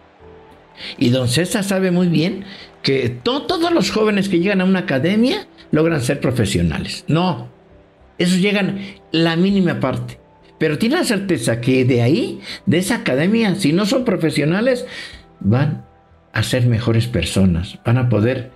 Y 0.99 1.11
don 1.11 1.29
César 1.29 1.63
sabe 1.65 1.91
muy 1.91 2.09
bien 2.09 2.45
que 2.83 3.11
todos 3.11 3.71
los 3.73 3.91
jóvenes 3.91 4.31
que 4.31 4.39
llegan 4.39 4.63
a 4.63 4.65
una 4.65 4.81
academia 4.81 5.47
logran 5.71 6.01
ser 6.01 6.21
profesionales. 6.21 7.05
No, 7.07 7.49
esos 8.21 8.41
llegan 8.41 8.79
la 9.11 9.35
mínima 9.35 9.81
parte. 9.81 10.21
Pero 10.59 10.79
tiene 10.79 10.97
la 10.97 11.05
certeza 11.05 11.61
que 11.61 11.87
de 11.87 12.03
ahí, 12.03 12.41
de 12.67 12.79
esa 12.79 12.97
academia, 12.97 13.55
si 13.55 13.73
no 13.73 13.87
son 13.87 14.05
profesionales, 14.05 14.85
van 15.41 15.87
a 16.33 16.43
ser 16.43 16.67
mejores 16.67 17.07
personas, 17.07 17.79
van 17.83 17.97
a 17.97 18.11
poder 18.11 18.51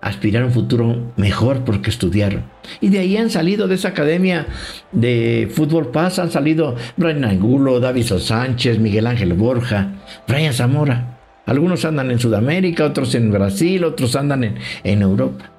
aspirar 0.00 0.42
a 0.42 0.46
un 0.46 0.52
futuro 0.52 1.12
mejor 1.18 1.64
porque 1.64 1.90
estudiaron. 1.90 2.44
Y 2.80 2.88
de 2.88 3.00
ahí 3.00 3.18
han 3.18 3.28
salido 3.28 3.68
de 3.68 3.74
esa 3.74 3.88
academia 3.88 4.46
de 4.90 5.50
fútbol 5.52 5.90
paz, 5.90 6.18
han 6.18 6.30
salido 6.30 6.76
Brian 6.96 7.24
Angulo, 7.26 7.78
David 7.78 8.06
Sánchez, 8.06 8.78
Miguel 8.78 9.06
Ángel 9.06 9.34
Borja, 9.34 9.92
Brian 10.26 10.54
Zamora. 10.54 11.18
Algunos 11.44 11.84
andan 11.84 12.10
en 12.10 12.18
Sudamérica, 12.18 12.86
otros 12.86 13.14
en 13.14 13.30
Brasil, 13.30 13.84
otros 13.84 14.16
andan 14.16 14.44
en, 14.44 14.54
en 14.82 15.02
Europa. 15.02 15.50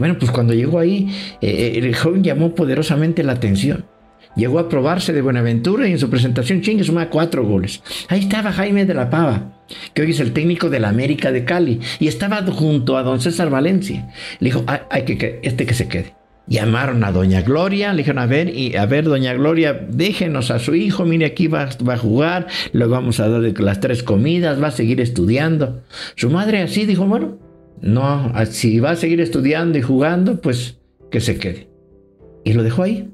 Bueno, 0.00 0.16
pues 0.18 0.30
cuando 0.30 0.54
llegó 0.54 0.78
ahí, 0.78 1.14
eh, 1.42 1.72
el 1.74 1.94
joven 1.94 2.24
llamó 2.24 2.54
poderosamente 2.54 3.22
la 3.22 3.32
atención. 3.32 3.84
Llegó 4.34 4.58
a 4.58 4.66
probarse 4.66 5.12
de 5.12 5.20
Buenaventura 5.20 5.86
y 5.86 5.92
en 5.92 5.98
su 5.98 6.08
presentación 6.08 6.62
chingue 6.62 6.84
suma 6.84 7.10
cuatro 7.10 7.44
goles. 7.44 7.82
Ahí 8.08 8.20
estaba 8.20 8.50
Jaime 8.50 8.86
de 8.86 8.94
la 8.94 9.10
Pava, 9.10 9.60
que 9.92 10.00
hoy 10.00 10.12
es 10.12 10.20
el 10.20 10.32
técnico 10.32 10.70
de 10.70 10.80
la 10.80 10.88
América 10.88 11.32
de 11.32 11.44
Cali, 11.44 11.80
y 11.98 12.08
estaba 12.08 12.40
junto 12.44 12.96
a 12.96 13.02
don 13.02 13.20
César 13.20 13.50
Valencia. 13.50 14.08
Le 14.38 14.46
dijo, 14.46 14.64
hay, 14.88 15.02
que, 15.02 15.40
este 15.42 15.66
que 15.66 15.74
se 15.74 15.86
quede. 15.86 16.14
Llamaron 16.46 17.04
a 17.04 17.12
doña 17.12 17.42
Gloria, 17.42 17.92
le 17.92 17.98
dijeron, 17.98 18.20
a 18.20 18.26
ver, 18.26 18.56
y 18.56 18.76
a 18.76 18.86
ver, 18.86 19.04
doña 19.04 19.34
Gloria, 19.34 19.86
déjenos 19.86 20.50
a 20.50 20.60
su 20.60 20.74
hijo, 20.74 21.04
mire, 21.04 21.26
aquí 21.26 21.46
va, 21.46 21.68
va 21.86 21.94
a 21.94 21.98
jugar, 21.98 22.46
le 22.72 22.86
vamos 22.86 23.20
a 23.20 23.28
dar 23.28 23.42
las 23.60 23.80
tres 23.80 24.02
comidas, 24.02 24.62
va 24.62 24.68
a 24.68 24.72
seguir 24.72 24.98
estudiando. 25.02 25.82
Su 26.16 26.30
madre 26.30 26.62
así 26.62 26.86
dijo, 26.86 27.04
bueno, 27.04 27.36
no, 27.80 28.32
si 28.50 28.80
va 28.80 28.90
a 28.90 28.96
seguir 28.96 29.20
estudiando 29.20 29.78
y 29.78 29.82
jugando, 29.82 30.40
pues 30.40 30.78
que 31.10 31.20
se 31.20 31.38
quede. 31.38 31.68
Y 32.44 32.52
lo 32.52 32.62
dejó 32.62 32.82
ahí. 32.82 33.10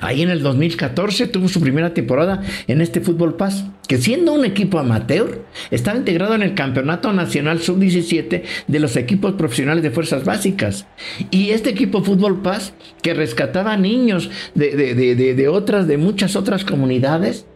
Ahí 0.00 0.22
en 0.22 0.30
el 0.30 0.42
2014 0.42 1.26
tuvo 1.26 1.48
su 1.48 1.60
primera 1.60 1.92
temporada 1.92 2.42
en 2.66 2.80
este 2.80 3.00
Fútbol 3.00 3.36
Paz, 3.36 3.66
que 3.88 3.98
siendo 3.98 4.32
un 4.32 4.44
equipo 4.44 4.78
amateur, 4.78 5.42
estaba 5.70 5.98
integrado 5.98 6.34
en 6.34 6.42
el 6.42 6.54
Campeonato 6.54 7.12
Nacional 7.12 7.60
Sub-17 7.60 8.42
de 8.66 8.80
los 8.80 8.96
equipos 8.96 9.34
profesionales 9.34 9.82
de 9.82 9.90
fuerzas 9.90 10.24
básicas. 10.24 10.86
Y 11.30 11.50
este 11.50 11.70
equipo 11.70 12.02
Fútbol 12.02 12.40
Paz, 12.40 12.72
que 13.02 13.14
rescataba 13.14 13.76
niños 13.76 14.30
de, 14.54 14.94
de 14.94 15.48
otras, 15.48 15.86
de 15.86 15.98
muchas 15.98 16.36
otras 16.36 16.64
comunidades, 16.64 17.46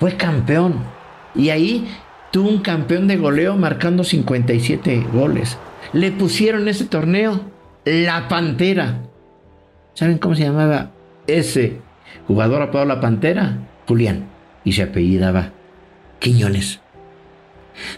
fue 0.00 0.16
campeón. 0.16 0.82
Y 1.36 1.50
ahí 1.50 1.86
tuvo 2.34 2.48
un 2.48 2.62
campeón 2.62 3.06
de 3.06 3.16
goleo 3.16 3.56
marcando 3.56 4.02
57 4.02 5.06
goles. 5.12 5.56
Le 5.92 6.10
pusieron 6.10 6.66
ese 6.66 6.84
torneo 6.86 7.42
La 7.84 8.26
Pantera. 8.26 9.02
¿Saben 9.92 10.18
cómo 10.18 10.34
se 10.34 10.42
llamaba 10.42 10.90
ese 11.28 11.76
jugador 12.26 12.60
apodado 12.60 12.88
La 12.88 13.00
Pantera? 13.00 13.58
Julián. 13.86 14.26
Y 14.64 14.72
se 14.72 14.82
apellidaba 14.82 15.52
Quiñones. 16.18 16.80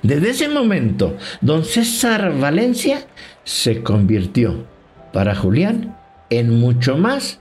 Desde 0.02 0.28
ese 0.28 0.50
momento, 0.50 1.16
don 1.40 1.64
César 1.64 2.38
Valencia 2.38 3.06
se 3.42 3.82
convirtió 3.82 4.66
para 5.14 5.34
Julián 5.34 5.96
en 6.28 6.60
mucho 6.60 6.98
más 6.98 7.40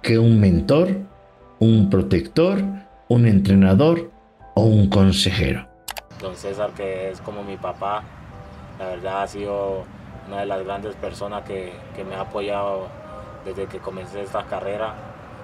que 0.00 0.20
un 0.20 0.38
mentor, 0.38 0.96
un 1.58 1.90
protector, 1.90 2.62
un 3.08 3.26
entrenador 3.26 4.12
o 4.54 4.62
un 4.62 4.88
consejero 4.88 5.69
don 6.20 6.36
César, 6.36 6.70
que 6.72 7.10
es 7.10 7.20
como 7.20 7.42
mi 7.42 7.56
papá. 7.56 8.02
La 8.78 8.86
verdad 8.86 9.22
ha 9.22 9.28
sido 9.28 9.84
una 10.26 10.40
de 10.40 10.46
las 10.46 10.64
grandes 10.64 10.94
personas 10.96 11.44
que, 11.44 11.72
me 12.08 12.14
ha 12.14 12.22
apoyado 12.22 12.88
desde 13.44 13.66
que 13.66 13.78
comencé 13.78 14.22
esta 14.22 14.44
carrera. 14.44 14.94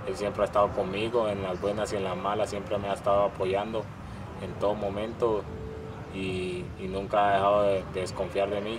Él 0.06 0.16
siempre 0.16 0.42
ha 0.42 0.47
estado 0.47 0.68
conmigo 0.68 1.28
en 1.28 1.42
las 1.42 1.61
buenas 1.61 1.92
y 1.92 1.97
en 1.97 2.04
las 2.04 2.16
malas, 2.16 2.50
siempre 2.50 2.78
me 2.78 2.88
ha 2.88 2.95
estado 2.95 3.25
apoyando. 3.25 3.85
en 4.42 4.52
todo 4.61 4.75
momento 4.75 5.42
y, 6.14 6.64
nunca 6.80 7.28
ha 7.28 7.33
dejado 7.33 7.62
de, 7.64 7.85
desconfiar 7.95 8.50
de 8.50 8.61
mí 8.61 8.78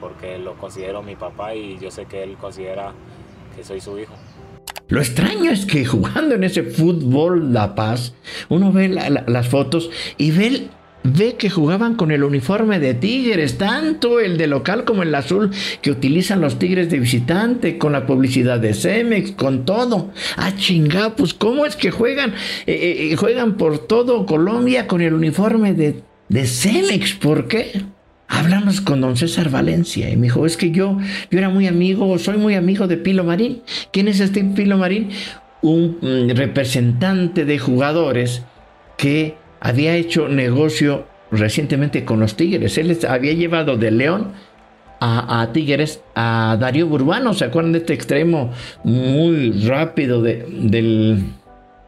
porque 0.00 0.38
lo 0.38 0.54
considero 0.54 1.02
mi 1.02 1.16
papá 1.16 1.54
y 1.54 1.78
yo 1.78 1.90
sé 1.90 2.06
que 2.06 2.22
él 2.22 2.36
considera 2.36 2.92
que 3.54 3.64
soy 3.64 3.80
su 3.80 3.98
hijo. 3.98 4.14
Lo 4.88 5.00
extraño 5.00 5.50
es 5.50 5.66
que 5.66 5.84
jugando 5.84 6.34
en 6.34 6.44
ese 6.44 6.62
fútbol 6.62 7.52
La 7.52 7.74
Paz, 7.74 8.14
uno 8.48 8.70
ve 8.70 8.88
las 8.88 9.48
fotos 9.48 9.90
y 10.16 10.30
ve 10.30 10.68
ve 11.06 11.36
que 11.36 11.50
jugaban 11.50 11.94
con 11.94 12.10
el 12.10 12.24
uniforme 12.24 12.78
de 12.78 12.94
Tigres, 12.94 13.58
tanto 13.58 14.20
el 14.20 14.36
de 14.36 14.46
local 14.46 14.84
como 14.84 15.02
el 15.02 15.14
azul 15.14 15.50
que 15.82 15.90
utilizan 15.90 16.40
los 16.40 16.58
Tigres 16.58 16.90
de 16.90 16.98
visitante, 16.98 17.78
con 17.78 17.92
la 17.92 18.06
publicidad 18.06 18.60
de 18.60 18.74
Cemex, 18.74 19.32
con 19.32 19.64
todo. 19.64 20.10
Ah, 20.36 20.52
chingá, 20.56 21.14
pues 21.16 21.34
¿cómo 21.34 21.66
es 21.66 21.76
que 21.76 21.90
juegan? 21.90 22.30
Eh, 22.66 22.74
eh, 22.74 23.12
eh, 23.12 23.16
juegan 23.16 23.56
por 23.56 23.78
todo 23.78 24.26
Colombia 24.26 24.86
con 24.86 25.00
el 25.00 25.14
uniforme 25.14 25.74
de, 25.74 26.02
de 26.28 26.46
Cemex, 26.46 27.14
¿por 27.14 27.48
qué? 27.48 27.82
Hablamos 28.28 28.80
con 28.80 29.00
don 29.00 29.16
César 29.16 29.50
Valencia 29.50 30.10
y 30.10 30.16
me 30.16 30.24
dijo, 30.24 30.46
es 30.46 30.56
que 30.56 30.72
yo, 30.72 30.98
yo 31.30 31.38
era 31.38 31.48
muy 31.48 31.68
amigo, 31.68 32.18
soy 32.18 32.38
muy 32.38 32.54
amigo 32.54 32.88
de 32.88 32.96
Pilo 32.96 33.22
Marín. 33.22 33.62
¿Quién 33.92 34.08
es 34.08 34.18
este 34.18 34.42
Pilo 34.42 34.76
Marín? 34.76 35.10
Un 35.62 35.98
mm, 36.00 36.36
representante 36.36 37.44
de 37.44 37.58
jugadores 37.58 38.42
que 38.98 39.36
había 39.66 39.96
hecho 39.96 40.28
negocio 40.28 41.06
recientemente 41.32 42.04
con 42.04 42.20
los 42.20 42.36
Tigres. 42.36 42.78
Él 42.78 42.96
había 43.08 43.32
llevado 43.32 43.76
de 43.76 43.90
León 43.90 44.32
a, 45.00 45.48
Tigres 45.52 46.02
a 46.14 46.56
Darío 46.60 46.86
Burbano. 46.86 47.34
¿Se 47.34 47.46
acuerdan 47.46 47.72
de 47.72 47.78
este 47.78 47.92
extremo 47.92 48.52
muy 48.84 49.50
rápido 49.66 50.22
de, 50.22 50.46
del, 50.48 51.24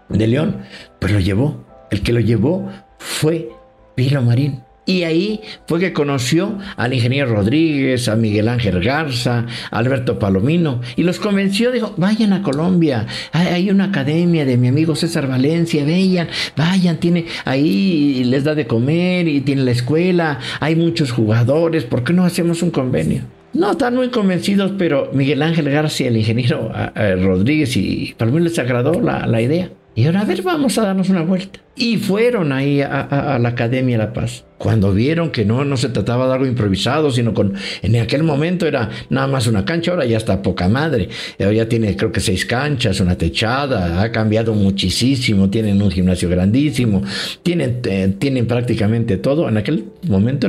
de 0.09 0.27
León? 0.27 0.63
Pues 0.99 1.13
lo 1.13 1.21
llevó. 1.21 1.65
El 1.93 2.03
que 2.03 2.13
lo 2.13 2.19
llevó 2.19 2.69
fue 2.99 3.49
Pilo 3.95 4.23
Marín. 4.23 4.65
Y 4.89 5.03
ahí 5.03 5.43
fue 5.67 5.81
que 5.81 5.93
conoció 5.93 6.57
al 6.79 6.95
ingeniero 6.95 7.35
Rodríguez, 7.35 8.09
a 8.09 8.17
Miguel 8.17 8.49
Ángel 8.49 8.83
Garza, 8.83 9.45
a 9.71 9.79
Alberto 9.79 10.19
Palomino, 10.19 10.81
y 10.97 11.03
los 11.03 11.19
convenció, 11.19 11.71
dijo, 11.71 11.93
vayan 11.99 12.33
a 12.33 12.43
Colombia, 12.43 13.07
hay 13.33 13.71
una 13.71 13.85
academia 13.85 14.47
de 14.47 14.57
mi 14.57 14.69
amigo 14.69 14.97
César 14.97 15.29
Valencia, 15.29 15.85
vayan, 15.85 16.29
vayan, 16.57 16.97
tiene 16.97 17.27
ahí, 17.45 18.25
les 18.25 18.45
da 18.45 18.55
de 18.55 18.67
comer 18.67 19.29
y 19.29 19.43
tiene 19.43 19.61
la 19.61 19.73
escuela, 19.73 20.39
hay 20.59 20.75
muchos 20.75 21.13
jugadores, 21.13 21.85
¿por 21.85 22.03
qué 22.03 22.15
no 22.15 22.25
hacemos 22.25 22.63
un 22.63 22.71
convenio? 22.71 23.25
No, 23.53 23.73
están 23.73 23.95
muy 23.95 24.09
convencidos, 24.09 24.73
pero 24.79 25.11
Miguel 25.13 25.43
Ángel 25.43 25.69
Garza, 25.69 26.05
el 26.05 26.17
ingeniero 26.17 26.73
Rodríguez 26.95 27.77
y 27.77 28.15
Palomino 28.17 28.45
les 28.45 28.59
agradó 28.59 28.99
la 29.03 29.43
idea. 29.43 29.69
Y 29.99 30.07
ahora, 30.07 30.21
a 30.21 30.25
ver, 30.25 30.43
vamos 30.43 30.79
a 30.79 30.83
darnos 30.83 31.09
una 31.09 31.23
vuelta. 31.23 31.59
Y 31.75 31.97
fueron 31.97 32.53
ahí 32.53 32.81
a, 32.83 33.37
la 33.43 33.49
Academia 33.49 33.99
La 33.99 34.13
Paz. 34.13 34.45
Cuando 34.57 34.93
vieron 34.93 35.33
que 35.33 35.45
no, 35.45 35.65
no 35.65 35.77
se 35.77 35.89
trataba 35.89 36.29
de 36.29 36.35
algo 36.35 36.47
improvisado, 36.47 37.11
sino 37.11 37.35
con, 37.35 37.55
en 37.83 37.97
aquel 37.97 38.23
momento 38.23 38.69
era 38.69 38.91
nada 39.11 39.27
más 39.27 39.49
una 39.49 39.65
cancha, 39.65 39.91
ahora 39.91 40.07
ya 40.07 40.17
está 40.17 40.41
poca 40.41 40.69
madre. 40.69 41.09
Ahora 41.41 41.53
ya 41.53 41.69
tiene 41.69 41.97
creo 41.97 42.13
que 42.13 42.21
seis 42.21 42.47
canchas, 42.47 43.01
una 43.01 43.19
techada, 43.19 44.01
ha 44.01 44.13
cambiado 44.13 44.55
muchísimo, 44.55 45.51
tienen 45.51 45.83
un 45.83 45.91
gimnasio 45.91 46.29
grandísimo, 46.29 47.03
tienen, 47.43 47.81
eh, 47.83 48.15
tienen 48.21 48.47
prácticamente 48.47 49.17
todo. 49.17 49.49
En 49.49 49.57
aquel 49.57 49.87
momento 50.07 50.49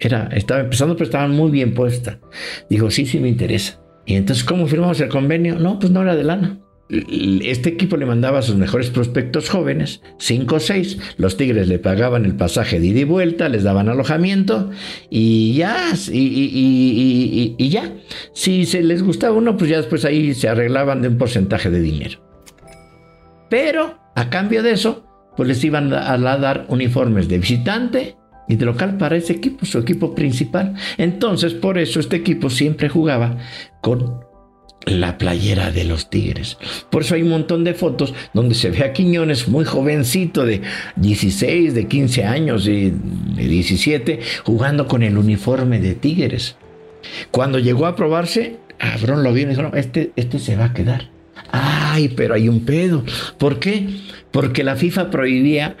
era, 0.00 0.26
estaba 0.34 0.60
empezando, 0.60 0.96
pero 0.96 1.06
estaba 1.06 1.28
muy 1.28 1.50
bien 1.50 1.72
puesta. 1.72 2.18
Dijo, 2.68 2.90
sí, 2.90 3.06
sí 3.06 3.20
me 3.20 3.30
interesa. 3.30 3.80
Y 4.04 4.16
entonces, 4.16 4.44
¿cómo 4.44 4.66
firmamos 4.66 5.00
el 5.00 5.08
convenio? 5.08 5.58
No, 5.58 5.78
pues 5.78 5.90
no 5.90 6.02
era 6.02 6.14
de 6.14 6.24
lana 6.24 6.61
este 6.92 7.70
equipo 7.70 7.96
le 7.96 8.04
mandaba 8.04 8.40
a 8.40 8.42
sus 8.42 8.56
mejores 8.56 8.90
prospectos 8.90 9.48
jóvenes, 9.48 10.02
5 10.18 10.54
o 10.54 10.60
6, 10.60 10.98
los 11.16 11.38
Tigres 11.38 11.66
le 11.66 11.78
pagaban 11.78 12.26
el 12.26 12.36
pasaje 12.36 12.80
de 12.80 12.88
ida 12.88 13.00
y 13.00 13.04
vuelta, 13.04 13.48
les 13.48 13.62
daban 13.62 13.88
alojamiento 13.88 14.70
y 15.08 15.54
ya, 15.54 15.94
y, 16.10 17.68
ya. 17.70 17.94
Si 18.34 18.66
se 18.66 18.82
les 18.82 19.02
gustaba 19.02 19.34
uno, 19.34 19.56
pues 19.56 19.70
ya 19.70 19.78
después 19.78 20.04
ahí 20.04 20.34
se 20.34 20.48
arreglaban 20.48 21.00
de 21.00 21.08
un 21.08 21.16
porcentaje 21.16 21.70
de 21.70 21.80
dinero. 21.80 22.20
Pero 23.48 23.98
a 24.14 24.28
cambio 24.28 24.62
de 24.62 24.72
eso, 24.72 25.06
pues 25.36 25.48
les 25.48 25.64
iban 25.64 25.94
a 25.94 26.18
dar 26.18 26.66
uniformes 26.68 27.26
de 27.28 27.38
visitante 27.38 28.16
y 28.48 28.56
de 28.56 28.66
local 28.66 28.98
para 28.98 29.16
ese 29.16 29.32
equipo, 29.32 29.64
su 29.64 29.78
equipo 29.78 30.14
principal. 30.14 30.74
Entonces, 30.98 31.54
por 31.54 31.78
eso 31.78 32.00
este 32.00 32.16
equipo 32.16 32.50
siempre 32.50 32.90
jugaba 32.90 33.38
con 33.80 34.31
la 34.86 35.18
playera 35.18 35.70
de 35.70 35.84
los 35.84 36.10
Tigres. 36.10 36.58
Por 36.90 37.02
eso 37.02 37.14
hay 37.14 37.22
un 37.22 37.30
montón 37.30 37.64
de 37.64 37.74
fotos 37.74 38.14
donde 38.34 38.54
se 38.54 38.70
ve 38.70 38.84
a 38.84 38.92
Quiñones 38.92 39.48
muy 39.48 39.64
jovencito 39.64 40.44
de 40.44 40.62
16, 40.96 41.74
de 41.74 41.86
15 41.86 42.24
años 42.24 42.66
y 42.66 42.90
de 42.90 43.48
17 43.48 44.20
jugando 44.44 44.86
con 44.86 45.02
el 45.02 45.16
uniforme 45.16 45.78
de 45.80 45.94
Tigres. 45.94 46.56
Cuando 47.30 47.58
llegó 47.58 47.86
a 47.86 47.96
probarse, 47.96 48.58
Abrón 48.78 49.22
lo 49.22 49.32
vio 49.32 49.44
y 49.44 49.46
dijo, 49.46 49.62
no, 49.62 49.72
este, 49.74 50.12
este 50.16 50.38
se 50.38 50.56
va 50.56 50.66
a 50.66 50.74
quedar. 50.74 51.10
Ay, 51.50 52.08
pero 52.08 52.34
hay 52.34 52.48
un 52.48 52.64
pedo. 52.64 53.04
¿Por 53.38 53.58
qué? 53.58 53.88
Porque 54.30 54.64
la 54.64 54.76
FIFA 54.76 55.10
prohibía 55.10 55.76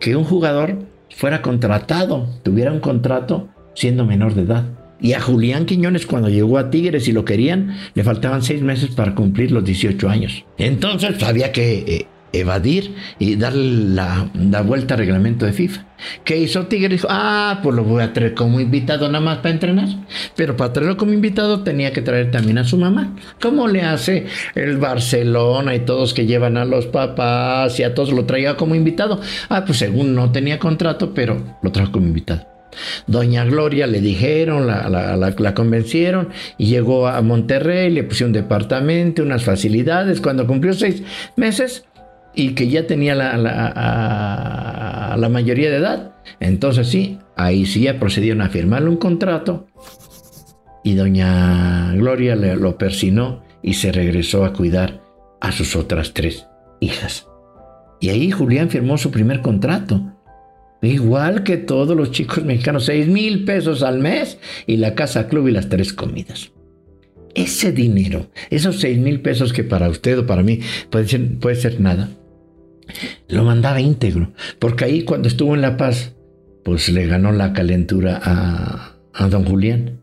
que 0.00 0.16
un 0.16 0.24
jugador 0.24 0.78
fuera 1.10 1.42
contratado, 1.42 2.28
tuviera 2.42 2.72
un 2.72 2.80
contrato 2.80 3.48
siendo 3.74 4.04
menor 4.04 4.34
de 4.34 4.42
edad. 4.42 4.64
Y 5.00 5.12
a 5.12 5.20
Julián 5.20 5.66
Quiñones 5.66 6.06
cuando 6.06 6.28
llegó 6.28 6.58
a 6.58 6.70
Tigres 6.70 7.06
y 7.08 7.12
lo 7.12 7.24
querían, 7.24 7.76
le 7.94 8.04
faltaban 8.04 8.42
seis 8.42 8.62
meses 8.62 8.90
para 8.90 9.14
cumplir 9.14 9.52
los 9.52 9.64
18 9.64 10.08
años. 10.08 10.44
Entonces 10.58 11.22
había 11.22 11.52
que 11.52 11.78
eh, 11.86 12.06
evadir 12.32 12.94
y 13.18 13.36
darle 13.36 13.94
la, 13.94 14.62
vuelta 14.62 14.94
al 14.94 14.98
reglamento 15.00 15.46
de 15.46 15.52
FIFA. 15.52 15.84
¿Qué 16.24 16.38
hizo 16.38 16.66
Tigres? 16.66 16.90
Dijo, 16.90 17.08
ah, 17.10 17.60
pues 17.62 17.74
lo 17.74 17.84
voy 17.84 18.02
a 18.02 18.12
traer 18.12 18.34
como 18.34 18.60
invitado 18.60 19.08
nada 19.08 19.24
más 19.24 19.38
para 19.38 19.50
entrenar. 19.50 19.88
Pero 20.34 20.56
para 20.56 20.72
traerlo 20.72 20.96
como 20.96 21.12
invitado 21.12 21.62
tenía 21.62 21.92
que 21.92 22.02
traer 22.02 22.30
también 22.30 22.58
a 22.58 22.64
su 22.64 22.76
mamá. 22.76 23.16
¿Cómo 23.40 23.68
le 23.68 23.82
hace 23.82 24.26
el 24.54 24.76
Barcelona 24.76 25.74
y 25.74 25.80
todos 25.80 26.14
que 26.14 26.26
llevan 26.26 26.56
a 26.56 26.64
los 26.64 26.86
papás 26.86 27.78
y 27.80 27.82
a 27.82 27.94
todos 27.94 28.12
lo 28.12 28.24
traía 28.24 28.56
como 28.56 28.74
invitado? 28.74 29.20
Ah, 29.48 29.64
pues 29.64 29.78
según 29.78 30.14
no 30.14 30.32
tenía 30.32 30.58
contrato, 30.58 31.14
pero 31.14 31.56
lo 31.62 31.72
trajo 31.72 31.92
como 31.92 32.06
invitado. 32.06 32.55
Doña 33.06 33.44
Gloria 33.44 33.86
le 33.86 34.00
dijeron, 34.00 34.66
la, 34.66 35.54
convencieron 35.54 36.30
y 36.58 36.66
llegó 36.66 37.06
a 37.08 37.20
Monterrey, 37.22 37.90
le 37.90 38.04
pusieron 38.04 38.30
un 38.30 38.34
departamento, 38.34 39.22
unas 39.22 39.44
facilidades. 39.44 40.20
Cuando 40.20 40.46
cumplió 40.46 40.72
seis 40.72 41.02
meses 41.36 41.84
y 42.34 42.54
que 42.54 42.68
ya 42.68 42.86
tenía 42.86 43.14
la, 43.14 43.36
mayoría 45.30 45.70
de 45.70 45.76
edad, 45.76 46.12
entonces 46.40 46.88
sí, 46.88 47.18
ahí 47.36 47.66
sí 47.66 47.82
ya 47.82 47.98
procedieron 47.98 48.42
a 48.42 48.48
firmarle 48.48 48.88
un 48.88 48.96
contrato 48.96 49.66
y 50.84 50.94
doña 50.94 51.92
Gloria 51.94 52.36
lo 52.36 52.78
persinó 52.78 53.42
y 53.62 53.74
se 53.74 53.90
regresó 53.90 54.44
a 54.44 54.52
cuidar 54.52 55.02
a 55.40 55.52
sus 55.52 55.76
otras 55.76 56.14
tres 56.14 56.46
hijas. 56.80 57.26
Y 58.00 58.10
ahí 58.10 58.30
Julián 58.30 58.70
firmó 58.70 58.98
su 58.98 59.10
primer 59.10 59.40
contrato 59.40 60.15
Igual 60.82 61.42
que 61.42 61.56
todos 61.56 61.96
los 61.96 62.10
chicos 62.10 62.44
mexicanos, 62.44 62.84
6 62.84 63.08
mil 63.08 63.44
pesos 63.44 63.82
al 63.82 63.98
mes 63.98 64.38
y 64.66 64.76
la 64.76 64.94
casa 64.94 65.26
club 65.28 65.48
y 65.48 65.52
las 65.52 65.68
tres 65.68 65.92
comidas. 65.92 66.52
Ese 67.34 67.72
dinero, 67.72 68.30
esos 68.50 68.80
6 68.80 68.98
mil 68.98 69.20
pesos 69.20 69.52
que 69.52 69.64
para 69.64 69.88
usted 69.88 70.18
o 70.18 70.26
para 70.26 70.42
mí 70.42 70.60
puede 70.90 71.08
ser, 71.08 71.38
puede 71.38 71.56
ser 71.56 71.80
nada, 71.80 72.10
lo 73.28 73.44
mandaba 73.44 73.80
íntegro. 73.80 74.32
Porque 74.58 74.84
ahí 74.84 75.02
cuando 75.02 75.28
estuvo 75.28 75.54
en 75.54 75.62
La 75.62 75.76
Paz, 75.76 76.14
pues 76.62 76.88
le 76.88 77.06
ganó 77.06 77.32
la 77.32 77.52
calentura 77.52 78.20
a, 78.22 78.96
a 79.12 79.28
don 79.28 79.44
Julián 79.44 80.00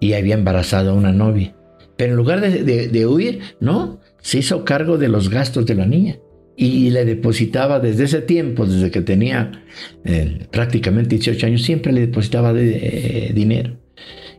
y 0.00 0.14
había 0.14 0.34
embarazado 0.34 0.90
a 0.90 0.94
una 0.94 1.12
novia. 1.12 1.54
Pero 1.96 2.12
en 2.12 2.16
lugar 2.16 2.40
de, 2.40 2.88
de 2.88 3.06
huir, 3.06 3.40
no, 3.60 4.00
se 4.20 4.38
hizo 4.38 4.64
cargo 4.64 4.96
de 4.96 5.08
los 5.08 5.28
gastos 5.28 5.66
de 5.66 5.74
la 5.74 5.86
niña 5.86 6.18
y 6.56 6.90
le 6.90 7.04
depositaba 7.04 7.80
desde 7.80 8.04
ese 8.04 8.20
tiempo, 8.20 8.66
desde 8.66 8.90
que 8.90 9.00
tenía 9.00 9.64
eh, 10.04 10.46
prácticamente 10.50 11.16
18 11.16 11.46
años, 11.46 11.62
siempre 11.62 11.92
le 11.92 12.02
depositaba 12.02 12.52
eh, 12.54 13.32
dinero. 13.34 13.78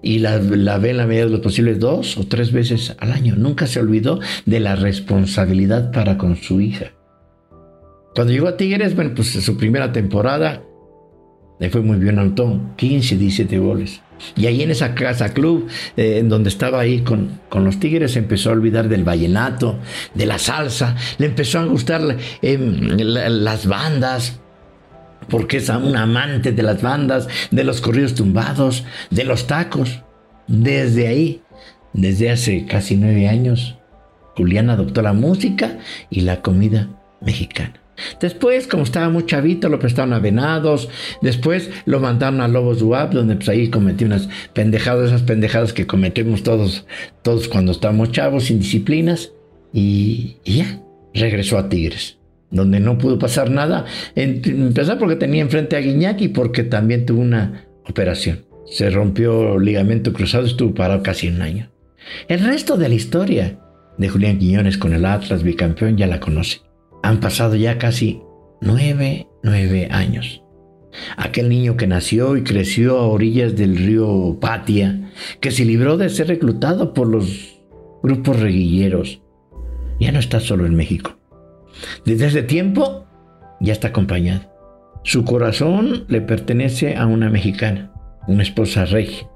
Y 0.04 0.20
la, 0.20 0.38
la 0.38 0.78
ve 0.78 0.92
en 0.92 0.98
la 0.98 1.08
medida 1.08 1.26
de 1.26 1.32
lo 1.32 1.42
posible 1.42 1.76
dos 1.76 2.18
o 2.18 2.28
tres 2.28 2.52
veces 2.52 2.96
al 3.00 3.12
año. 3.12 3.36
Nunca 3.36 3.68
se 3.68 3.80
olvidó 3.80 4.20
de 4.46 4.60
la 4.60 4.76
responsabilidad 4.76 5.92
para 5.92 6.18
con 6.18 6.36
su 6.38 6.62
hija. 6.62 6.92
Cuando 8.14 8.34
llegó 8.34 8.48
a 8.48 8.58
Tigres, 8.58 8.96
bueno, 8.96 9.12
pues 9.16 9.30
su 9.30 9.58
primera 9.58 9.92
temporada 9.92 10.64
le 11.60 11.70
fue 11.70 11.82
muy 11.82 11.98
bien, 11.98 12.18
anotó 12.18 12.60
15, 12.76 13.18
17 13.18 13.60
goles. 13.60 14.02
Y 14.36 14.46
ahí 14.46 14.62
en 14.62 14.72
esa 14.72 14.96
casa 14.96 15.34
club, 15.34 15.68
eh, 15.98 16.18
en 16.20 16.30
donde 16.30 16.50
estaba 16.50 16.80
ahí 16.80 17.02
con, 17.02 17.40
con, 17.50 17.64
los 17.64 17.80
tigres, 17.80 18.16
empezó 18.16 18.50
a 18.50 18.54
olvidar 18.54 18.90
del 18.90 19.04
vallenato, 19.04 19.80
de 20.14 20.26
la 20.26 20.40
salsa, 20.40 20.96
le 21.18 21.28
empezó 21.28 21.60
a 21.60 21.66
gustar 21.66 22.18
em, 22.42 22.98
las 22.98 23.66
bandas, 23.68 24.40
porque 25.30 25.58
es 25.58 25.70
un 25.70 25.96
amante 25.96 26.52
de 26.52 26.64
las 26.64 26.82
bandas, 26.82 27.28
de 27.52 27.64
los 27.64 27.82
corridos 27.82 28.16
tumbados, 28.16 28.84
de 29.10 29.24
los 29.24 29.48
tacos. 29.48 30.02
Desde 30.48 31.08
ahí, 31.08 31.42
desde 31.94 32.32
hace 32.32 32.66
casi 32.66 32.98
nueve 32.98 33.28
años, 33.28 33.78
Julián 34.36 34.70
adoptó 34.70 35.02
la 35.02 35.14
música 35.14 35.78
y 36.10 36.22
la 36.22 36.42
comida 36.42 36.90
mexicana. 37.22 37.81
Después, 38.20 38.68
como 38.68 38.84
estaba 38.84 39.10
muy 39.10 39.26
chavito, 39.26 39.70
lo 39.70 39.80
prestaron 39.80 40.14
a 40.14 40.20
Venados. 40.20 40.90
Después 41.22 41.70
lo 41.86 42.00
mandaron 42.00 42.42
a 42.42 42.48
Lobos 42.48 42.80
Duap, 42.80 43.14
donde 43.14 43.36
pues 43.36 43.50
ahí 43.50 43.70
cometió 43.70 44.08
unas 44.08 44.30
pendejadas, 44.54 45.08
esas 45.08 45.24
pendejadas 45.24 45.74
que 45.74 45.88
cometimos 45.88 46.44
todos, 46.44 46.86
todos 47.22 47.48
cuando 47.48 47.72
estábamos 47.72 48.12
chavos, 48.12 48.46
sin 48.46 48.60
disciplinas. 48.60 49.32
Y, 49.74 50.38
ya, 50.46 50.82
regresó 51.14 51.58
a 51.58 51.70
Tigres, 51.70 52.18
donde 52.50 52.80
no 52.80 52.98
pudo 52.98 53.20
pasar 53.20 53.50
nada. 53.50 53.86
Empezó 54.16 54.98
porque 54.98 55.16
tenía 55.16 55.42
enfrente 55.42 55.76
a 55.76 55.80
Guiñac 55.80 56.32
porque 56.34 56.64
también 56.64 57.06
tuvo 57.06 57.22
una 57.22 57.66
operación. 57.88 58.46
Se 58.66 58.90
rompió 58.90 59.60
ligamento 59.60 60.14
cruzado, 60.14 60.46
estuvo 60.46 60.74
parado 60.74 61.04
casi 61.04 61.28
un 61.28 61.42
año. 61.42 61.70
El 62.28 62.40
resto 62.40 62.78
de 62.78 62.90
la 62.90 62.96
historia 62.96 63.60
de 63.98 64.10
Julián 64.10 64.40
Quiñones 64.40 64.78
con 64.78 64.94
el 64.94 65.06
Atlas 65.06 65.44
bicampeón 65.44 65.98
ya 65.98 66.08
la 66.08 66.20
conoce. 66.20 66.62
Han 67.04 67.20
pasado 67.20 67.56
ya 67.56 67.78
casi 67.78 68.22
nueve, 68.62 69.28
nueve 69.44 69.88
años. 69.92 70.44
Aquel 71.18 71.50
niño 71.50 71.78
que 71.78 71.88
nació 71.88 72.36
y 72.38 72.44
creció 72.44 72.98
a 72.98 73.08
orillas 73.08 73.56
del 73.56 73.78
río 73.78 74.38
Patia, 74.40 75.12
que 75.40 75.52
se 75.52 75.66
libró 75.66 75.98
de 75.98 76.10
ser 76.10 76.28
reclutado 76.28 76.94
por 76.94 77.08
los 77.08 77.60
grupos 78.04 78.40
reguilleros, 78.40 79.22
ya 80.00 80.12
no 80.12 80.20
está 80.20 80.40
solo 80.40 80.66
en 80.66 80.76
México. 80.76 81.18
Desde 82.06 82.28
ese 82.28 82.44
tiempo 82.44 83.06
ya 83.60 83.74
está 83.74 83.90
acompañado. 83.90 84.52
Su 85.04 85.24
corazón 85.24 86.06
le 86.08 86.22
pertenece 86.22 86.96
a 86.96 87.08
una 87.08 87.30
mexicana, 87.30 87.94
una 88.28 88.44
esposa 88.44 88.86
regia, 88.86 89.28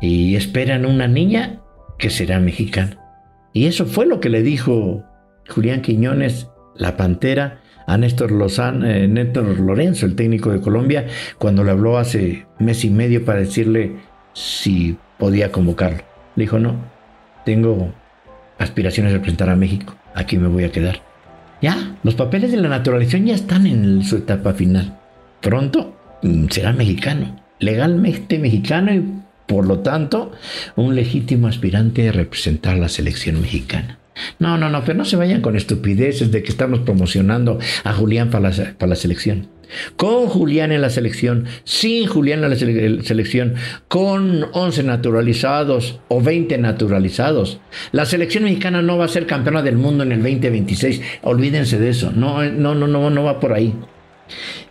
y 0.00 0.36
esperan 0.36 0.86
una 0.86 1.08
niña 1.08 1.62
que 1.98 2.10
será 2.10 2.40
mexicana. 2.40 2.98
Y 3.52 3.66
eso 3.66 3.86
fue 3.86 4.06
lo 4.06 4.20
que 4.20 4.28
le 4.28 4.42
dijo 4.42 5.02
Julián 5.48 5.82
Quiñones 5.82 6.48
la 6.78 6.96
Pantera 6.96 7.60
a 7.86 7.94
eh, 7.94 7.98
Néstor 9.08 9.60
Lorenzo, 9.60 10.06
el 10.06 10.16
técnico 10.16 10.50
de 10.50 10.60
Colombia, 10.60 11.06
cuando 11.38 11.62
le 11.64 11.70
habló 11.70 11.98
hace 11.98 12.46
mes 12.58 12.84
y 12.84 12.90
medio 12.90 13.24
para 13.24 13.40
decirle 13.40 13.96
si 14.32 14.96
podía 15.18 15.52
convocarlo. 15.52 16.02
Le 16.34 16.44
dijo, 16.44 16.58
no, 16.58 16.76
tengo 17.44 17.92
aspiraciones 18.58 19.12
de 19.12 19.18
representar 19.18 19.50
a 19.50 19.56
México, 19.56 19.94
aquí 20.14 20.36
me 20.36 20.48
voy 20.48 20.64
a 20.64 20.72
quedar. 20.72 21.00
Ya, 21.62 21.96
los 22.02 22.14
papeles 22.14 22.50
de 22.50 22.58
la 22.58 22.68
naturalización 22.68 23.26
ya 23.26 23.34
están 23.34 23.66
en 23.66 24.04
su 24.04 24.16
etapa 24.16 24.52
final. 24.52 24.98
Pronto 25.40 25.96
mm, 26.22 26.48
será 26.48 26.72
mexicano, 26.72 27.40
legalmente 27.60 28.38
mexicano 28.38 28.92
y 28.92 29.04
por 29.46 29.66
lo 29.66 29.78
tanto 29.78 30.32
un 30.74 30.94
legítimo 30.94 31.46
aspirante 31.46 32.08
a 32.08 32.12
representar 32.12 32.76
la 32.76 32.88
selección 32.88 33.40
mexicana. 33.40 33.98
No, 34.38 34.56
no, 34.56 34.70
no, 34.70 34.84
pero 34.84 34.98
no 34.98 35.04
se 35.04 35.16
vayan 35.16 35.40
con 35.40 35.56
estupideces 35.56 36.30
de 36.30 36.42
que 36.42 36.50
estamos 36.50 36.80
promocionando 36.80 37.58
a 37.84 37.92
Julián 37.92 38.30
para 38.30 38.50
la, 38.50 38.74
para 38.78 38.90
la 38.90 38.96
selección. 38.96 39.48
Con 39.96 40.28
Julián 40.28 40.70
en 40.70 40.80
la 40.80 40.90
selección, 40.90 41.46
sin 41.64 42.06
Julián 42.06 42.44
en 42.44 42.50
la 42.50 42.56
selección, 42.56 43.54
con 43.88 44.46
11 44.52 44.84
naturalizados 44.84 46.00
o 46.08 46.20
20 46.20 46.56
naturalizados. 46.58 47.60
La 47.92 48.06
selección 48.06 48.44
mexicana 48.44 48.80
no 48.82 48.96
va 48.96 49.06
a 49.06 49.08
ser 49.08 49.26
campeona 49.26 49.62
del 49.62 49.76
mundo 49.76 50.04
en 50.04 50.12
el 50.12 50.22
2026. 50.22 51.02
Olvídense 51.22 51.78
de 51.78 51.90
eso. 51.90 52.12
No, 52.12 52.44
no, 52.44 52.74
no, 52.74 52.86
no, 52.86 53.10
no 53.10 53.24
va 53.24 53.40
por 53.40 53.52
ahí. 53.52 53.74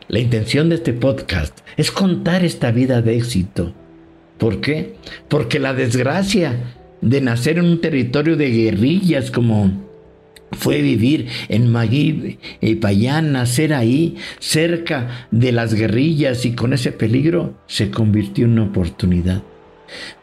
La 0.07 0.19
intención 0.19 0.69
de 0.69 0.75
este 0.75 0.93
podcast 0.93 1.59
es 1.77 1.91
contar 1.91 2.45
esta 2.45 2.71
vida 2.71 3.01
de 3.01 3.17
éxito. 3.17 3.73
¿Por 4.37 4.61
qué? 4.61 4.95
Porque 5.27 5.59
la 5.59 5.73
desgracia 5.73 6.55
de 7.05 7.21
nacer 7.21 7.59
en 7.59 7.65
un 7.65 7.81
territorio 7.81 8.35
de 8.35 8.49
guerrillas 8.49 9.31
como 9.31 9.85
fue 10.51 10.81
vivir 10.81 11.27
en 11.49 11.71
Maguib 11.71 12.37
y 12.61 12.75
Payán, 12.75 13.31
nacer 13.31 13.73
ahí, 13.73 14.15
cerca 14.39 15.27
de 15.31 15.51
las 15.51 15.73
guerrillas 15.73 16.45
y 16.45 16.53
con 16.53 16.73
ese 16.73 16.91
peligro, 16.91 17.55
se 17.67 17.91
convirtió 17.91 18.45
en 18.45 18.53
una 18.53 18.63
oportunidad. 18.63 19.43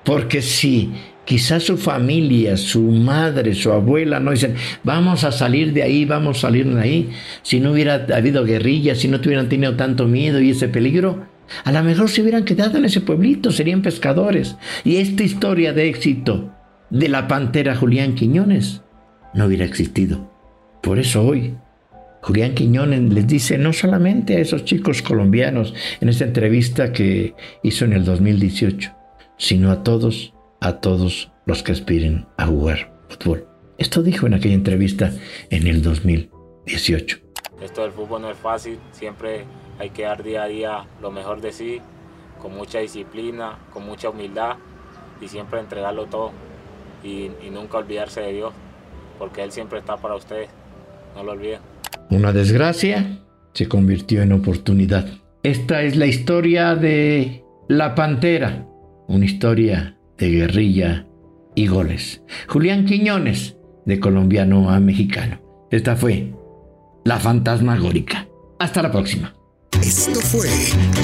Porque 0.04 0.42
si 0.42 0.90
quizás 1.24 1.62
su 1.62 1.76
familia, 1.76 2.56
su 2.56 2.82
madre, 2.82 3.54
su 3.54 3.70
abuela 3.70 4.18
no 4.18 4.32
dicen, 4.32 4.54
vamos 4.82 5.22
a 5.24 5.30
salir 5.30 5.72
de 5.72 5.84
ahí, 5.84 6.04
vamos 6.04 6.38
a 6.38 6.40
salir 6.42 6.72
de 6.72 6.80
ahí, 6.80 7.10
si 7.42 7.60
no 7.60 7.72
hubiera 7.72 8.06
habido 8.12 8.44
guerrillas, 8.44 8.98
si 8.98 9.08
no 9.08 9.20
tuvieran 9.20 9.48
tenido 9.48 9.76
tanto 9.76 10.08
miedo 10.08 10.40
y 10.40 10.50
ese 10.50 10.68
peligro, 10.68 11.26
a 11.64 11.70
lo 11.70 11.82
mejor 11.84 12.08
se 12.08 12.22
hubieran 12.22 12.44
quedado 12.44 12.78
en 12.78 12.86
ese 12.86 13.02
pueblito, 13.02 13.52
serían 13.52 13.82
pescadores. 13.82 14.56
Y 14.84 14.96
esta 14.96 15.22
historia 15.22 15.72
de 15.72 15.88
éxito 15.88 16.50
de 16.92 17.08
la 17.08 17.26
pantera 17.26 17.74
Julián 17.74 18.14
Quiñones 18.14 18.82
no 19.32 19.46
hubiera 19.46 19.64
existido. 19.64 20.30
Por 20.82 20.98
eso 20.98 21.24
hoy 21.24 21.56
Julián 22.20 22.54
Quiñones 22.54 23.14
les 23.14 23.26
dice 23.26 23.56
no 23.56 23.72
solamente 23.72 24.36
a 24.36 24.40
esos 24.40 24.66
chicos 24.66 25.00
colombianos 25.00 25.74
en 26.02 26.10
esta 26.10 26.24
entrevista 26.24 26.92
que 26.92 27.34
hizo 27.62 27.86
en 27.86 27.94
el 27.94 28.04
2018, 28.04 28.94
sino 29.38 29.70
a 29.70 29.82
todos, 29.82 30.34
a 30.60 30.80
todos 30.80 31.32
los 31.46 31.62
que 31.62 31.72
aspiren 31.72 32.26
a 32.36 32.46
jugar 32.46 32.92
fútbol. 33.08 33.48
Esto 33.78 34.02
dijo 34.02 34.26
en 34.26 34.34
aquella 34.34 34.54
entrevista 34.54 35.12
en 35.48 35.66
el 35.66 35.80
2018. 35.80 37.18
Esto 37.62 37.82
del 37.82 37.92
fútbol 37.92 38.20
no 38.20 38.30
es 38.30 38.36
fácil, 38.36 38.78
siempre 38.92 39.46
hay 39.78 39.88
que 39.90 40.02
dar 40.02 40.22
día 40.22 40.42
a 40.42 40.46
día 40.46 40.84
lo 41.00 41.10
mejor 41.10 41.40
de 41.40 41.52
sí, 41.52 41.80
con 42.38 42.54
mucha 42.54 42.80
disciplina, 42.80 43.56
con 43.72 43.86
mucha 43.86 44.10
humildad 44.10 44.56
y 45.22 45.28
siempre 45.28 45.58
entregarlo 45.58 46.04
todo 46.04 46.32
y, 47.04 47.30
nunca 47.50 47.78
olvidarse 47.78 48.20
de 48.20 48.32
Dios, 48.32 48.52
porque 49.18 49.42
Él 49.42 49.52
siempre 49.52 49.78
está 49.78 49.96
para 49.96 50.14
ustedes. 50.14 50.48
No 51.14 51.24
lo 51.24 51.32
olviden. 51.32 51.60
Una 52.10 52.32
desgracia 52.32 53.18
se 53.52 53.68
convirtió 53.68 54.22
en 54.22 54.32
oportunidad. 54.32 55.06
Esta 55.42 55.82
es 55.82 55.96
la 55.96 56.06
historia 56.06 56.74
de 56.74 57.44
La 57.68 57.94
Pantera, 57.94 58.66
una 59.08 59.24
historia 59.24 59.98
de 60.16 60.30
guerrilla 60.30 61.06
y 61.54 61.66
goles. 61.66 62.22
Julián 62.48 62.86
Quiñones, 62.86 63.56
de 63.84 64.00
colombiano 64.00 64.70
a 64.70 64.80
mexicano. 64.80 65.40
Esta 65.70 65.96
fue 65.96 66.32
La 67.04 67.18
Fantasmagórica. 67.18 68.28
Hasta 68.58 68.82
la 68.82 68.92
próxima. 68.92 69.34
Esto 69.82 70.20
fue 70.20 70.48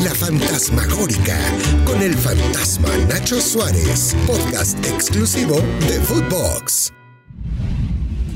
La 0.04 0.14
Fantasmagórica 0.14 1.36
con 1.84 2.00
el 2.00 2.14
fantasma 2.14 2.88
Nacho 3.08 3.40
Suárez, 3.40 4.14
podcast 4.26 4.78
exclusivo 4.86 5.56
de 5.88 6.00
Footbox. 6.00 6.92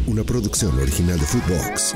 Una 0.06 0.24
producción 0.24 0.76
original 0.80 1.20
de 1.20 1.26
Footbox. 1.26 1.94